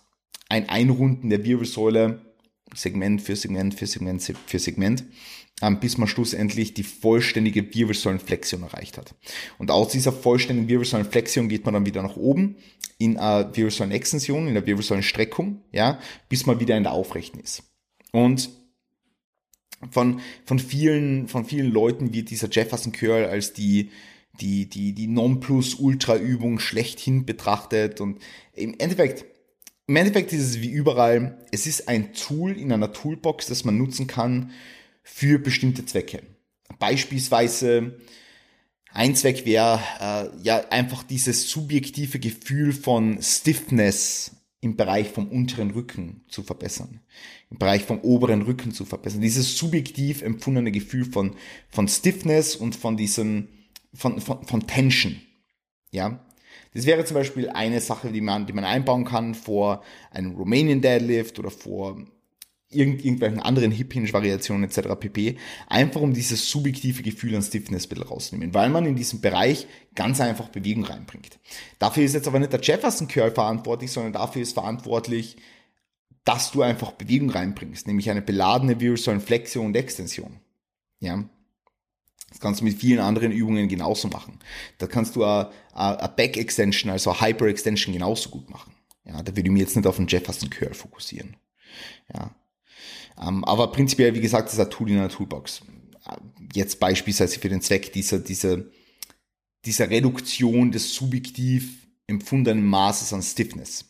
ein 0.49 0.69
Einrunden 0.69 1.31
der 1.31 1.45
Wirbelsäule 1.45 2.28
Segment 2.75 3.23
für 3.23 3.37
Segment 3.37 3.75
für 3.75 3.87
Segment 3.87 4.35
für 4.47 4.59
Segment 4.59 5.05
ähm, 5.61 5.81
bis 5.81 5.99
man 5.99 6.09
schlussendlich 6.09 6.75
die 6.75 6.83
vollständige 6.83 7.75
Wirbelsäulenflexion 7.75 8.63
erreicht 8.63 8.99
hat. 8.99 9.15
Und 9.59 9.71
aus 9.71 9.89
dieser 9.89 10.13
vollständigen 10.13 10.69
Wirbelsäulenflexion 10.69 11.49
geht 11.49 11.65
man 11.65 11.75
dann 11.75 11.87
wieder 11.87 12.03
nach 12.03 12.17
oben 12.17 12.57
in 12.99 13.17
eine 13.17 13.57
Wirbelsäulenextension, 13.57 14.49
in 14.49 14.55
der 14.55 14.67
Wirbelsäulenstreckung, 14.67 15.63
ja, 15.73 15.99
bis 16.29 16.47
man 16.47 16.61
wieder 16.61 16.77
in 16.77 16.85
der 16.85 16.93
Aufrechten 16.93 17.41
ist. 17.41 17.63
Und 18.13 18.51
von, 19.91 20.21
von 20.45 20.59
vielen, 20.59 21.29
von 21.29 21.45
vielen 21.45 21.71
Leuten 21.71 22.13
wird 22.13 22.31
dieser 22.31 22.49
Jefferson 22.51 22.93
Curl 22.93 23.27
als 23.27 23.53
die, 23.53 23.91
die, 24.41 24.69
die, 24.69 24.93
die 24.93 25.07
Nonplus-Ultra-Übung 25.07 26.59
schlechthin 26.59 27.27
betrachtet 27.27 28.01
und 28.01 28.19
im 28.55 28.75
Endeffekt, 28.79 29.25
im 29.89 29.97
Endeffekt 29.97 30.33
ist 30.35 30.43
es 30.43 30.61
wie 30.61 30.71
überall, 30.71 31.39
es 31.51 31.67
ist 31.67 31.89
ein 31.89 32.13
Tool 32.13 32.53
in 32.57 32.71
einer 32.73 32.93
Toolbox, 32.93 33.47
das 33.47 33.65
man 33.65 33.79
nutzen 33.79 34.07
kann, 34.07 34.53
für 35.03 35.39
bestimmte 35.39 35.87
Zwecke. 35.87 36.23
Beispielsweise 36.79 37.99
ein 38.93 39.17
Zweck 39.17 39.47
wäre 39.47 39.81
äh, 40.01 40.43
ja 40.43 40.69
einfach 40.69 41.03
dieses 41.03 41.49
subjektive 41.51 42.19
Gefühl 42.19 42.73
von 42.73 43.23
Stiffness 43.23 44.33
im 44.61 44.77
Bereich 44.77 45.09
vom 45.09 45.29
unteren 45.29 45.71
Rücken 45.71 46.23
zu 46.29 46.43
verbessern, 46.43 47.01
im 47.51 47.57
Bereich 47.59 47.85
vom 47.85 48.01
oberen 48.01 48.43
Rücken 48.43 48.73
zu 48.73 48.85
verbessern. 48.85 49.23
Dieses 49.23 49.57
subjektiv 49.57 50.21
empfundene 50.21 50.71
Gefühl 50.71 51.07
von, 51.07 51.35
von 51.71 51.89
Stiffness 51.89 52.57
und 52.57 52.77
von 52.77 52.99
diesem, 52.99 53.49
von, 53.95 54.21
von, 54.21 54.45
von 54.45 54.67
Tension. 54.67 55.17
Ja. 55.93 56.28
Das 56.75 56.87
wäre 56.87 57.05
zum 57.05 57.15
Beispiel 57.15 57.49
eine 57.49 57.81
Sache, 57.81 58.11
die 58.11 58.21
man, 58.21 58.47
die 58.47 58.53
man 58.53 58.65
einbauen 58.65 59.05
kann 59.05 59.35
vor 59.35 59.83
einem 60.11 60.35
Romanian 60.35 60.81
Deadlift 60.81 61.39
oder 61.39 61.51
vor 61.51 61.97
irgend, 62.71 63.05
irgendwelchen 63.05 63.41
anderen 63.41 63.71
Hip-Hinge-Variationen 63.71 64.65
etc. 64.65 64.89
pp. 64.99 65.37
Einfach 65.67 66.01
um 66.01 66.13
dieses 66.13 66.51
subjektive 66.51 67.03
Gefühl 67.03 67.35
an 67.35 67.43
Stiffness 67.43 67.87
ein 67.87 67.89
bisschen 67.89 68.05
rauszunehmen, 68.05 68.55
weil 68.55 68.69
man 68.69 68.87
in 68.87 68.97
diesem 68.97 69.21
Bereich 69.21 69.67
ganz 69.95 70.21
einfach 70.21 70.49
Bewegung 70.49 70.85
reinbringt. 70.85 71.39
Dafür 71.79 72.05
ist 72.05 72.15
jetzt 72.15 72.29
aber 72.29 72.39
nicht 72.39 72.53
der 72.53 72.61
Jefferson 72.61 73.09
Curl 73.09 73.31
verantwortlich, 73.31 73.91
sondern 73.91 74.13
dafür 74.13 74.43
ist 74.43 74.53
verantwortlich 74.53 75.37
dass 76.29 76.51
du 76.51 76.61
einfach 76.61 76.93
Bewegung 76.93 77.31
reinbringst, 77.31 77.87
nämlich 77.87 78.11
eine 78.11 78.21
beladene 78.21 78.79
Wirbelsäulenflexion 78.81 79.65
und 79.65 79.77
Extension. 79.77 80.41
Ja. 81.01 81.25
Das 82.29 82.41
kannst 82.41 82.61
du 82.61 82.65
mit 82.65 82.79
vielen 82.79 82.99
anderen 82.99 83.33
Übungen 83.33 83.69
genauso 83.69 84.09
machen. 84.09 84.39
Da 84.79 84.87
kannst 84.87 85.17
du 85.17 85.25
eine, 85.25 85.51
eine 85.73 86.13
Back 86.15 86.37
Extension, 86.37 86.91
also 86.91 87.11
eine 87.11 87.21
Hyper 87.21 87.47
Extension 87.47 87.93
genauso 87.93 88.31
gut 88.31 88.51
machen. 88.51 88.75
Ja, 89.05 89.23
da 89.23 89.35
würde 89.35 89.49
ich 89.49 89.53
mich 89.53 89.63
jetzt 89.63 89.77
nicht 89.77 89.87
auf 89.87 89.97
den 89.97 90.07
Jefferson 90.07 90.51
Curl 90.51 90.75
fokussieren. 90.75 91.37
Ja. 92.13 92.35
Ähm, 93.21 93.45
aber 93.45 93.73
prinzipiell, 93.73 94.15
wie 94.15 94.21
gesagt, 94.21 94.53
ist 94.53 94.61
ein 94.61 94.71
Tool 94.71 94.91
in 94.91 94.99
einer 94.99 95.09
Toolbox. 95.09 95.63
Jetzt 96.55 96.79
beispielsweise 96.81 97.39
für 97.39 97.49
den 97.49 97.63
Zweck 97.63 97.93
dieser, 97.93 98.19
dieser, 98.19 98.65
dieser 99.65 99.91
Reduktion 99.91 100.71
des 100.71 100.95
subjektiv 100.95 101.87
empfundenen 102.07 102.65
Maßes 102.65 103.13
an 103.13 103.23
Stiffness. 103.23 103.87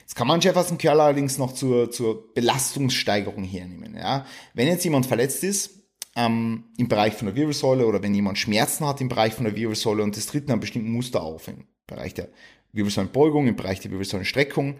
Jetzt 0.00 0.14
kann 0.16 0.26
man 0.26 0.40
Jefferson 0.40 0.78
Curl 0.78 1.00
allerdings 1.00 1.38
noch 1.38 1.52
zur, 1.54 1.90
zur 1.90 2.34
Belastungssteigerung 2.34 3.44
hernehmen. 3.44 3.96
Ja? 3.96 4.26
Wenn 4.54 4.68
jetzt 4.68 4.84
jemand 4.84 5.06
verletzt 5.06 5.42
ist, 5.44 5.81
ähm, 6.16 6.64
im 6.76 6.88
Bereich 6.88 7.14
von 7.14 7.26
der 7.26 7.36
Wirbelsäule 7.36 7.86
oder 7.86 8.02
wenn 8.02 8.14
jemand 8.14 8.38
Schmerzen 8.38 8.86
hat 8.86 9.00
im 9.00 9.08
Bereich 9.08 9.34
von 9.34 9.44
der 9.44 9.56
Wirbelsäule 9.56 10.02
und 10.02 10.16
das 10.16 10.26
tritt 10.26 10.48
in 10.48 10.60
bestimmten 10.60 10.90
Muster 10.90 11.22
auf, 11.22 11.48
im 11.48 11.64
Bereich 11.86 12.14
der 12.14 12.28
Wirbelsäulenbeugung, 12.72 13.46
im 13.46 13.56
Bereich 13.56 13.80
der 13.80 13.90
Wirbelsäulenstreckung, 13.90 14.76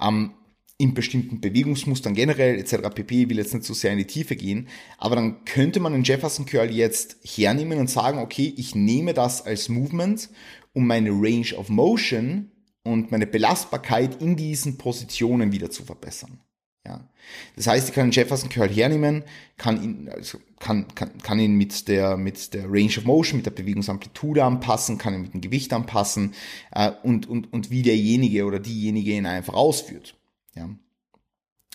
ähm, 0.00 0.34
in 0.76 0.92
bestimmten 0.92 1.40
Bewegungsmustern 1.40 2.14
generell 2.14 2.58
etc. 2.58 2.90
pp. 2.94 3.22
Ich 3.22 3.28
will 3.28 3.38
jetzt 3.38 3.54
nicht 3.54 3.64
so 3.64 3.74
sehr 3.74 3.92
in 3.92 3.98
die 3.98 4.06
Tiefe 4.06 4.34
gehen, 4.34 4.68
aber 4.98 5.14
dann 5.14 5.44
könnte 5.44 5.78
man 5.80 5.92
den 5.92 6.02
Jefferson 6.02 6.46
Curl 6.46 6.70
jetzt 6.70 7.18
hernehmen 7.24 7.78
und 7.78 7.88
sagen, 7.88 8.18
okay, 8.18 8.52
ich 8.56 8.74
nehme 8.74 9.14
das 9.14 9.46
als 9.46 9.68
Movement, 9.68 10.28
um 10.72 10.86
meine 10.86 11.10
Range 11.10 11.54
of 11.56 11.68
Motion 11.68 12.50
und 12.82 13.12
meine 13.12 13.26
Belastbarkeit 13.26 14.20
in 14.20 14.36
diesen 14.36 14.76
Positionen 14.76 15.52
wieder 15.52 15.70
zu 15.70 15.84
verbessern. 15.84 16.40
Ja. 16.86 17.08
Das 17.56 17.66
heißt, 17.66 17.88
ich 17.88 17.94
kann 17.94 18.08
den 18.08 18.12
Jefferson 18.12 18.50
Curl 18.50 18.68
hernehmen, 18.68 19.24
kann 19.56 19.82
ihn, 19.82 20.08
also 20.10 20.38
kann, 20.58 20.86
kann, 20.94 21.16
kann 21.22 21.38
ihn 21.38 21.54
mit 21.54 21.88
der, 21.88 22.16
mit 22.16 22.52
der 22.52 22.64
Range 22.66 22.92
of 22.98 23.04
Motion, 23.04 23.38
mit 23.38 23.46
der 23.46 23.52
Bewegungsamplitude 23.52 24.44
anpassen, 24.44 24.98
kann 24.98 25.14
ihn 25.14 25.22
mit 25.22 25.32
dem 25.32 25.40
Gewicht 25.40 25.72
anpassen 25.72 26.34
äh, 26.72 26.90
und, 27.02 27.26
und, 27.26 27.52
und 27.52 27.70
wie 27.70 27.82
derjenige 27.82 28.44
oder 28.44 28.60
diejenige 28.60 29.12
ihn 29.12 29.26
einfach 29.26 29.54
ausführt. 29.54 30.14
Ja. 30.54 30.68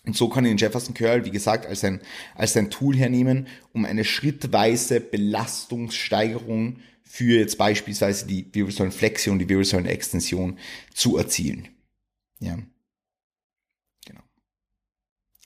Und 0.06 0.16
so 0.16 0.30
kann 0.30 0.46
ich 0.46 0.52
den 0.52 0.58
Jefferson 0.58 0.94
Curl, 0.94 1.26
wie 1.26 1.32
gesagt, 1.32 1.66
als 1.66 1.84
ein, 1.84 2.02
als 2.36 2.56
ein 2.56 2.70
Tool 2.70 2.96
hernehmen, 2.96 3.48
um 3.74 3.86
eine 3.86 4.06
schrittweise 4.06 5.02
Belastungssteigerung 5.02 6.80
für 7.04 7.40
jetzt 7.40 7.58
beispielsweise 7.58 8.28
die 8.28 8.48
Wirbelsäulenflexion, 8.54 9.40
die 9.40 9.50
Wirbelsäulenextension 9.50 10.60
zu 10.94 11.18
erzielen. 11.18 11.68
Ja. 12.40 12.60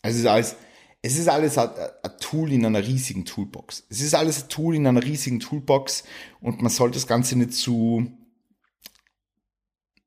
Also 0.03 0.17
es 0.17 0.23
ist 0.23 0.29
alles, 0.29 0.55
es 1.01 1.17
ist 1.17 1.27
alles 1.29 1.57
ein, 1.57 1.69
ein 2.03 2.17
Tool 2.19 2.51
in 2.51 2.65
einer 2.65 2.85
riesigen 2.85 3.25
Toolbox. 3.25 3.85
Es 3.89 4.01
ist 4.01 4.13
alles 4.13 4.43
ein 4.43 4.49
Tool 4.49 4.75
in 4.75 4.85
einer 4.85 5.01
riesigen 5.01 5.39
Toolbox 5.39 6.03
und 6.41 6.61
man 6.61 6.71
sollte 6.71 6.95
das 6.95 7.07
Ganze 7.07 7.37
nicht 7.37 7.53
zu, 7.53 8.11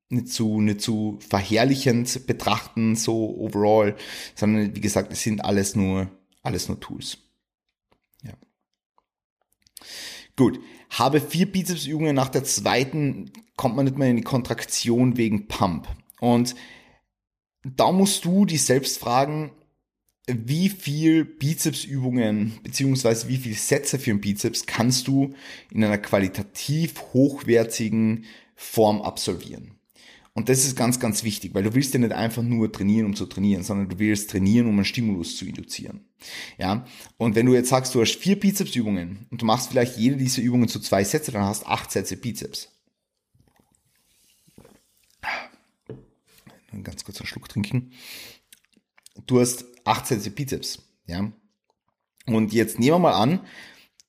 nicht 0.09 0.29
zu, 0.29 0.61
nicht 0.61 0.81
zu 0.81 1.17
verherrlichend 1.27 2.27
betrachten, 2.27 2.95
so 2.95 3.37
overall, 3.37 3.97
sondern 4.35 4.75
wie 4.75 4.81
gesagt, 4.81 5.11
es 5.11 5.23
sind 5.23 5.43
alles 5.43 5.75
nur, 5.75 6.09
alles 6.43 6.69
nur 6.69 6.79
Tools. 6.79 7.17
Ja. 8.23 8.33
Gut. 10.35 10.59
Habe 10.89 11.19
vier 11.19 11.51
Bizepsübungen 11.51 12.15
nach 12.15 12.29
der 12.29 12.45
zweiten 12.45 13.31
kommt 13.57 13.75
man 13.75 13.85
nicht 13.85 13.97
mehr 13.97 14.09
in 14.09 14.15
die 14.15 14.21
Kontraktion 14.21 15.17
wegen 15.17 15.47
Pump. 15.47 15.87
Und 16.21 16.55
da 17.63 17.91
musst 17.91 18.23
du 18.23 18.45
dich 18.45 18.63
selbst 18.63 18.99
fragen, 18.99 19.51
wie 20.27 20.69
viel 20.69 21.23
Bizepsübungen 21.23 22.59
beziehungsweise 22.61 23.29
wie 23.29 23.37
viel 23.37 23.55
Sätze 23.55 23.97
für 23.97 24.11
einen 24.11 24.21
Bizeps 24.21 24.65
kannst 24.65 25.07
du 25.07 25.33
in 25.71 25.83
einer 25.83 25.97
qualitativ 25.97 27.01
hochwertigen 27.13 28.25
Form 28.55 29.01
absolvieren. 29.01 29.77
Und 30.33 30.49
das 30.49 30.65
ist 30.65 30.75
ganz, 30.75 30.99
ganz 30.99 31.23
wichtig, 31.23 31.55
weil 31.55 31.63
du 31.63 31.73
willst 31.73 31.95
ja 31.95 31.99
nicht 31.99 32.11
einfach 32.11 32.43
nur 32.43 32.71
trainieren, 32.71 33.07
um 33.07 33.15
zu 33.15 33.25
trainieren, 33.25 33.63
sondern 33.63 33.89
du 33.89 33.97
willst 33.97 34.29
trainieren, 34.29 34.67
um 34.67 34.75
einen 34.75 34.85
Stimulus 34.85 35.35
zu 35.35 35.45
induzieren. 35.45 36.05
Ja. 36.59 36.85
Und 37.17 37.35
wenn 37.35 37.47
du 37.47 37.55
jetzt 37.55 37.69
sagst, 37.69 37.95
du 37.95 38.01
hast 38.01 38.17
vier 38.17 38.39
Bizepsübungen 38.39 39.25
und 39.31 39.41
du 39.41 39.45
machst 39.45 39.71
vielleicht 39.71 39.97
jede 39.97 40.15
dieser 40.15 40.43
Übungen 40.43 40.67
zu 40.67 40.79
zwei 40.79 41.03
Sätze, 41.03 41.31
dann 41.31 41.41
hast 41.41 41.65
acht 41.65 41.89
Sätze 41.91 42.17
Bizeps. 42.17 42.69
Einen 46.71 46.83
ganz 46.83 47.03
kurz 47.03 47.19
einen 47.19 47.27
Schluck 47.27 47.49
trinken. 47.49 47.93
Du 49.25 49.39
hast 49.39 49.65
acht 49.87 50.07
Sätze 50.07 50.31
Bizeps. 50.31 50.83
Ja. 51.05 51.31
Und 52.25 52.53
jetzt 52.53 52.79
nehmen 52.79 52.95
wir 52.95 52.99
mal 52.99 53.13
an, 53.13 53.39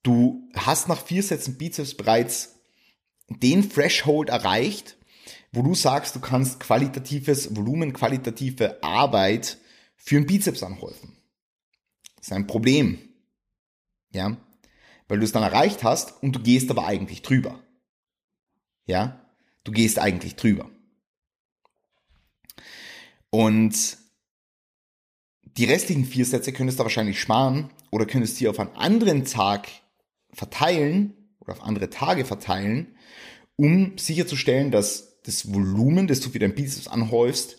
du 0.02 0.48
hast 0.54 0.88
nach 0.88 1.04
vier 1.04 1.22
Sätzen 1.22 1.56
Bizeps 1.56 1.94
bereits 1.94 2.56
den 3.28 3.70
Threshold 3.70 4.28
erreicht, 4.28 4.96
wo 5.52 5.62
du 5.62 5.74
sagst, 5.74 6.16
du 6.16 6.20
kannst 6.20 6.60
qualitatives 6.60 7.54
Volumen, 7.54 7.92
qualitative 7.92 8.82
Arbeit 8.82 9.58
für 9.96 10.16
einen 10.16 10.26
Bizeps 10.26 10.62
anhäufen. 10.62 11.16
Das 12.16 12.26
ist 12.26 12.32
ein 12.32 12.46
Problem. 12.46 12.98
Ja, 14.10 14.36
weil 15.06 15.18
du 15.18 15.24
es 15.24 15.32
dann 15.32 15.42
erreicht 15.42 15.84
hast 15.84 16.22
und 16.22 16.32
du 16.36 16.40
gehst 16.40 16.70
aber 16.70 16.86
eigentlich 16.86 17.22
drüber. 17.22 17.60
Ja, 18.86 19.20
du 19.64 19.72
gehst 19.72 19.98
eigentlich 19.98 20.36
drüber. 20.36 20.70
Und 23.30 23.97
die 25.58 25.64
restlichen 25.64 26.04
vier 26.04 26.24
Sätze 26.24 26.52
könntest 26.52 26.78
du 26.78 26.84
wahrscheinlich 26.84 27.20
sparen 27.20 27.70
oder 27.90 28.06
könntest 28.06 28.38
die 28.38 28.46
auf 28.46 28.60
einen 28.60 28.74
anderen 28.76 29.24
Tag 29.24 29.68
verteilen 30.32 31.14
oder 31.40 31.52
auf 31.52 31.64
andere 31.64 31.90
Tage 31.90 32.24
verteilen, 32.24 32.96
um 33.56 33.98
sicherzustellen, 33.98 34.70
dass 34.70 35.20
das 35.24 35.52
Volumen, 35.52 36.06
das 36.06 36.20
du 36.20 36.30
für 36.30 36.38
dein 36.38 36.54
Bizeps 36.54 36.86
anhäufst, 36.86 37.56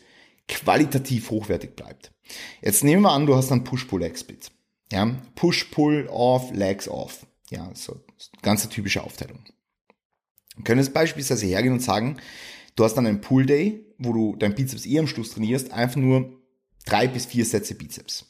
qualitativ 0.47 1.29
hochwertig 1.29 1.75
bleibt. 1.75 2.13
Jetzt 2.61 2.85
nehmen 2.85 3.01
wir 3.01 3.11
an, 3.11 3.25
du 3.25 3.35
hast 3.35 3.51
einen 3.51 3.65
Push-Pull-Leg-Split. 3.65 4.49
Ja, 4.93 5.17
Push-Pull-Off, 5.35 6.51
Legs-Off. 6.53 7.27
Ja, 7.49 7.69
so 7.73 7.99
ganz 8.41 8.67
typische 8.69 9.03
Aufteilung. 9.03 9.43
Können 10.63 10.79
jetzt 10.79 10.93
beispielsweise 10.93 11.45
hergehen 11.45 11.73
und 11.73 11.81
sagen, 11.81 12.17
du 12.77 12.85
hast 12.85 12.93
dann 12.95 13.07
einen 13.07 13.19
Pull-Day, 13.19 13.85
wo 13.97 14.13
du 14.13 14.35
dein 14.37 14.55
Bizeps 14.55 14.85
eher 14.85 15.01
am 15.01 15.07
Schluss 15.07 15.31
trainierst, 15.31 15.71
einfach 15.71 15.97
nur 15.97 16.38
drei 16.89 17.07
bis 17.07 17.25
vier 17.25 17.45
Sätze 17.45 17.75
Bizeps. 17.75 18.25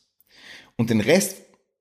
Und 0.75 0.89
den 0.89 1.01
Rest 1.01 1.37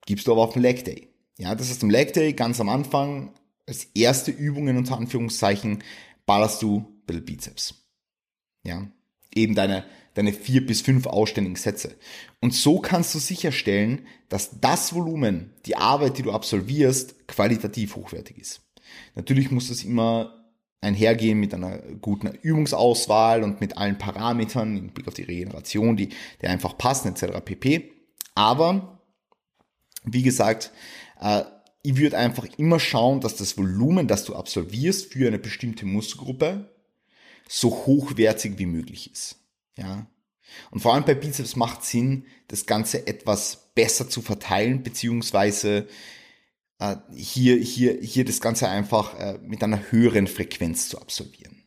gibst 0.07 0.27
du 0.27 0.33
aber 0.33 0.43
auf 0.43 0.55
den 0.55 0.63
Leg 0.63 0.85
Day. 0.85 1.09
Ja, 1.39 1.55
das 1.55 1.71
heißt, 1.71 1.83
am 1.83 1.91
Leg 1.91 2.13
Day 2.13 2.33
ganz 2.33 2.61
am 2.61 2.69
Anfang 2.69 3.33
als 3.67 3.85
erste 3.95 4.31
Übungen 4.31 4.77
unter 4.77 4.97
Anführungszeichen 4.97 5.85
ballerst 6.27 6.63
du 6.63 6.99
bisschen 7.07 7.25
Bizeps. 7.25 7.75
Ja, 8.65 8.87
eben 9.35 9.55
deine, 9.55 9.85
deine 10.15 10.33
vier 10.33 10.67
bis 10.67 10.81
fünf 10.81 11.07
ausständigen 11.07 11.57
Sätze. 11.57 11.97
Und 12.41 12.55
so 12.55 12.81
kannst 12.81 13.15
du 13.15 13.19
sicherstellen, 13.19 14.07
dass 14.29 14.61
das 14.61 14.95
Volumen, 14.95 15.53
die 15.67 15.77
Arbeit, 15.77 16.19
die 16.19 16.23
du 16.23 16.33
absolvierst, 16.33 17.27
qualitativ 17.29 17.97
hochwertig 17.97 18.39
ist. 18.39 18.61
Natürlich 19.15 19.51
muss 19.51 19.69
das 19.69 19.85
immer 19.85 20.38
einhergehen 20.81 21.39
mit 21.39 21.55
einer 21.55 21.79
guten 22.01 22.29
Übungsauswahl 22.29 23.43
und 23.43 23.61
mit 23.61 23.77
allen 23.77 23.99
Parametern 23.99 24.77
im 24.77 24.91
Blick 24.91 25.09
auf 25.09 25.15
die 25.15 25.23
Regeneration, 25.25 25.97
die, 25.97 26.11
die 26.41 26.47
einfach 26.47 26.79
passen, 26.79 27.09
etc. 27.09 27.41
pp. 27.45 27.91
Aber, 28.35 29.01
wie 30.05 30.23
gesagt, 30.23 30.71
äh, 31.21 31.43
ich 31.83 31.97
würde 31.97 32.19
einfach 32.19 32.47
immer 32.57 32.79
schauen, 32.79 33.21
dass 33.21 33.37
das 33.37 33.57
Volumen, 33.57 34.07
das 34.07 34.25
du 34.25 34.35
absolvierst 34.35 35.13
für 35.13 35.27
eine 35.27 35.39
bestimmte 35.39 35.87
Muskelgruppe, 35.87 36.71
so 37.49 37.71
hochwertig 37.71 38.59
wie 38.59 38.67
möglich 38.67 39.11
ist. 39.11 39.37
Ja. 39.77 40.07
Und 40.71 40.81
vor 40.81 40.95
allem 40.95 41.05
bei 41.05 41.15
Bizeps 41.15 41.57
macht 41.57 41.85
Sinn, 41.85 42.27
das 42.49 42.67
Ganze 42.67 43.07
etwas 43.07 43.71
besser 43.75 44.09
zu 44.09 44.23
verteilen, 44.23 44.83
beziehungsweise 44.83 45.89
äh, 46.79 46.97
hier, 47.15 47.57
hier, 47.57 47.99
hier 48.01 48.25
das 48.25 48.41
Ganze 48.41 48.69
einfach 48.69 49.19
äh, 49.19 49.39
mit 49.43 49.63
einer 49.63 49.91
höheren 49.91 50.27
Frequenz 50.27 50.89
zu 50.89 51.01
absolvieren. 51.01 51.65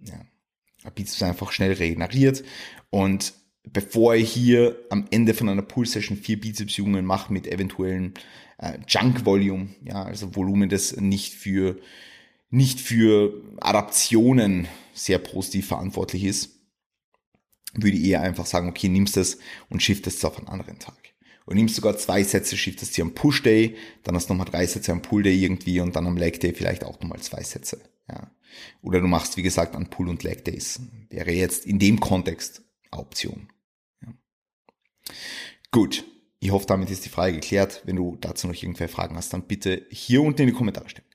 Ja. 0.00 0.90
Bizeps 0.90 1.22
einfach 1.22 1.52
schnell 1.52 1.72
regeneriert 1.72 2.42
und 2.90 3.34
bevor 3.64 4.14
ich 4.16 4.32
hier 4.32 4.76
am 4.90 5.06
Ende 5.10 5.34
von 5.34 5.48
einer 5.48 5.62
Pull-Session 5.62 6.16
vier 6.16 6.40
Bizepsübungen 6.40 7.04
mache 7.04 7.32
mit 7.32 7.46
eventuellen 7.46 8.14
äh, 8.58 8.78
Junk-Volume, 8.88 9.68
ja, 9.84 10.02
also 10.02 10.34
Volumen, 10.34 10.68
das 10.68 10.96
nicht 10.96 11.34
für, 11.34 11.78
nicht 12.50 12.80
für 12.80 13.42
Adaptionen 13.60 14.66
sehr 14.92 15.18
positiv 15.18 15.68
verantwortlich 15.68 16.24
ist, 16.24 16.50
würde 17.74 17.96
ich 17.96 18.04
eher 18.04 18.20
einfach 18.20 18.46
sagen, 18.46 18.68
okay, 18.68 18.88
nimmst 18.88 19.16
das 19.16 19.38
und 19.70 19.82
shiftest 19.82 20.18
es 20.18 20.24
auf 20.24 20.38
einen 20.38 20.48
anderen 20.48 20.78
Tag. 20.78 21.11
Und 21.44 21.56
nimmst 21.56 21.74
sogar 21.74 21.96
zwei 21.96 22.22
Sätze, 22.22 22.56
shiftest 22.56 22.94
sie 22.94 23.02
am 23.02 23.14
Push 23.14 23.42
Day, 23.42 23.76
dann 24.04 24.14
hast 24.14 24.28
du 24.28 24.34
nochmal 24.34 24.50
drei 24.50 24.66
Sätze 24.66 24.92
am 24.92 25.02
Pull 25.02 25.22
Day 25.22 25.36
irgendwie 25.36 25.80
und 25.80 25.96
dann 25.96 26.06
am 26.06 26.16
Leg 26.16 26.40
Day 26.40 26.52
vielleicht 26.52 26.84
auch 26.84 27.00
nochmal 27.00 27.20
zwei 27.20 27.42
Sätze. 27.42 27.80
Ja. 28.08 28.30
Oder 28.82 29.00
du 29.00 29.06
machst, 29.06 29.36
wie 29.36 29.42
gesagt, 29.42 29.74
an 29.74 29.90
Pull 29.90 30.08
und 30.08 30.22
Leg 30.22 30.44
Days. 30.44 30.80
Wäre 31.08 31.32
jetzt 31.32 31.66
in 31.66 31.78
dem 31.78 32.00
Kontext 32.00 32.62
Option. 32.90 33.48
Ja. 34.02 34.12
Gut. 35.70 36.04
Ich 36.38 36.50
hoffe, 36.50 36.66
damit 36.66 36.90
ist 36.90 37.04
die 37.04 37.08
Frage 37.08 37.34
geklärt. 37.34 37.82
Wenn 37.84 37.94
du 37.94 38.16
dazu 38.20 38.48
noch 38.48 38.54
irgendwelche 38.54 38.92
Fragen 38.92 39.16
hast, 39.16 39.32
dann 39.32 39.46
bitte 39.46 39.86
hier 39.90 40.22
unten 40.22 40.42
in 40.42 40.48
die 40.48 40.54
Kommentare 40.54 40.88
stellen. 40.88 41.06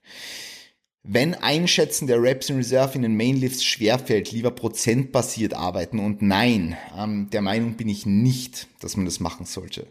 Wenn 1.04 1.36
Einschätzen 1.36 2.08
der 2.08 2.22
Reps 2.22 2.50
in 2.50 2.58
Reserve 2.58 2.96
in 2.96 3.02
den 3.02 3.16
Mainlifts 3.16 3.64
schwerfällt, 3.64 4.32
lieber 4.32 4.52
prozentbasiert 4.52 5.54
arbeiten 5.54 6.00
und 6.00 6.22
nein, 6.22 6.78
ähm, 6.98 7.30
der 7.30 7.42
Meinung 7.42 7.76
bin 7.76 7.88
ich 7.88 8.06
nicht, 8.06 8.68
dass 8.82 8.98
man 8.98 9.06
das 9.06 9.20
machen 9.20 9.46
sollte. 9.46 9.88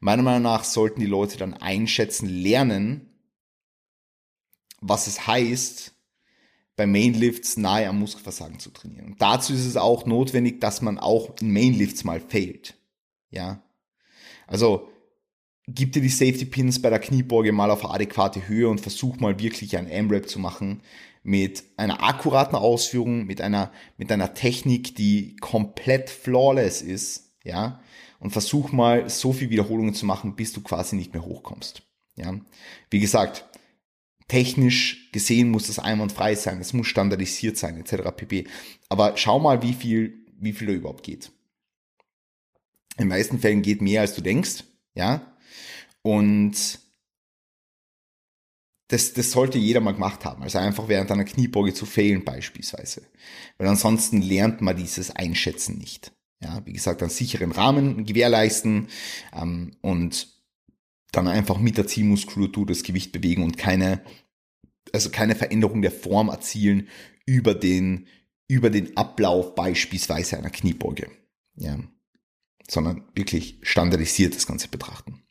Meiner 0.00 0.22
Meinung 0.22 0.42
nach 0.42 0.64
sollten 0.64 1.00
die 1.00 1.06
Leute 1.06 1.38
dann 1.38 1.54
einschätzen 1.54 2.28
lernen, 2.28 3.08
was 4.80 5.06
es 5.06 5.26
heißt, 5.26 5.94
bei 6.76 6.86
Mainlifts 6.86 7.56
nahe 7.56 7.88
am 7.88 7.98
Muskelversagen 7.98 8.60
zu 8.60 8.70
trainieren. 8.70 9.06
Und 9.06 9.22
dazu 9.22 9.52
ist 9.52 9.66
es 9.66 9.76
auch 9.76 10.06
notwendig, 10.06 10.60
dass 10.60 10.80
man 10.80 10.98
auch 10.98 11.34
in 11.40 11.52
Mainlifts 11.52 12.04
mal 12.04 12.20
failt. 12.20 12.76
Ja. 13.30 13.62
Also, 14.46 14.88
gib 15.74 15.92
dir 15.92 16.02
die 16.02 16.08
Safety 16.08 16.44
Pins 16.44 16.80
bei 16.80 16.90
der 16.90 16.98
Kniebeuge 16.98 17.52
mal 17.52 17.70
auf 17.70 17.88
adäquate 17.88 18.48
Höhe 18.48 18.68
und 18.68 18.80
versuch 18.80 19.18
mal 19.18 19.38
wirklich 19.38 19.76
ein 19.76 19.88
M-Rap 19.88 20.28
zu 20.28 20.38
machen 20.38 20.80
mit 21.22 21.64
einer 21.76 22.02
akkuraten 22.02 22.56
Ausführung, 22.56 23.26
mit 23.26 23.40
einer, 23.40 23.70
mit 23.98 24.10
einer 24.10 24.34
Technik, 24.34 24.94
die 24.94 25.36
komplett 25.36 26.08
flawless 26.08 26.80
ist, 26.80 27.32
ja, 27.44 27.80
und 28.18 28.30
versuch 28.30 28.72
mal 28.72 29.10
so 29.10 29.32
viel 29.32 29.50
Wiederholungen 29.50 29.94
zu 29.94 30.06
machen, 30.06 30.36
bis 30.36 30.52
du 30.52 30.62
quasi 30.62 30.96
nicht 30.96 31.12
mehr 31.12 31.24
hochkommst, 31.24 31.82
ja. 32.16 32.34
Wie 32.90 33.00
gesagt, 33.00 33.44
technisch 34.26 35.10
gesehen 35.12 35.50
muss 35.50 35.66
das 35.66 35.78
einwandfrei 35.78 36.34
sein, 36.34 36.60
es 36.60 36.72
muss 36.72 36.86
standardisiert 36.86 37.56
sein, 37.56 37.78
etc. 37.78 38.10
pp. 38.16 38.46
Aber 38.88 39.16
schau 39.16 39.38
mal, 39.38 39.62
wie 39.62 39.74
viel, 39.74 40.26
wie 40.38 40.52
viel 40.52 40.68
da 40.68 40.72
überhaupt 40.72 41.04
geht. 41.04 41.30
In 42.96 43.04
den 43.04 43.08
meisten 43.08 43.38
Fällen 43.38 43.62
geht 43.62 43.80
mehr, 43.80 44.00
als 44.00 44.14
du 44.14 44.22
denkst, 44.22 44.64
ja, 44.94 45.37
und 46.02 46.80
das, 48.88 49.12
das 49.12 49.30
sollte 49.30 49.58
jeder 49.58 49.80
mal 49.80 49.92
gemacht 49.92 50.24
haben. 50.24 50.42
Also 50.42 50.58
einfach 50.58 50.88
während 50.88 51.10
einer 51.10 51.24
Kniebeuge 51.24 51.74
zu 51.74 51.84
fehlen 51.84 52.24
beispielsweise. 52.24 53.02
Weil 53.58 53.68
ansonsten 53.68 54.22
lernt 54.22 54.62
man 54.62 54.76
dieses 54.76 55.14
Einschätzen 55.14 55.78
nicht. 55.78 56.12
Ja, 56.42 56.64
wie 56.64 56.72
gesagt, 56.72 57.02
einen 57.02 57.10
sicheren 57.10 57.52
Rahmen 57.52 58.04
gewährleisten 58.04 58.88
ähm, 59.34 59.76
und 59.82 60.28
dann 61.12 61.26
einfach 61.26 61.58
mit 61.58 61.76
der 61.76 61.86
Ziehmuskulatur 61.86 62.66
das 62.66 62.82
Gewicht 62.82 63.12
bewegen 63.12 63.42
und 63.42 63.58
keine, 63.58 64.02
also 64.92 65.10
keine 65.10 65.34
Veränderung 65.34 65.82
der 65.82 65.90
Form 65.90 66.28
erzielen 66.28 66.88
über 67.26 67.54
den, 67.54 68.06
über 68.46 68.70
den 68.70 68.96
Ablauf 68.96 69.54
beispielsweise 69.54 70.38
einer 70.38 70.50
Kniebeuge. 70.50 71.10
Ja, 71.56 71.78
sondern 72.70 73.04
wirklich 73.14 73.58
standardisiert 73.62 74.36
das 74.36 74.46
Ganze 74.46 74.68
betrachten. 74.68 75.22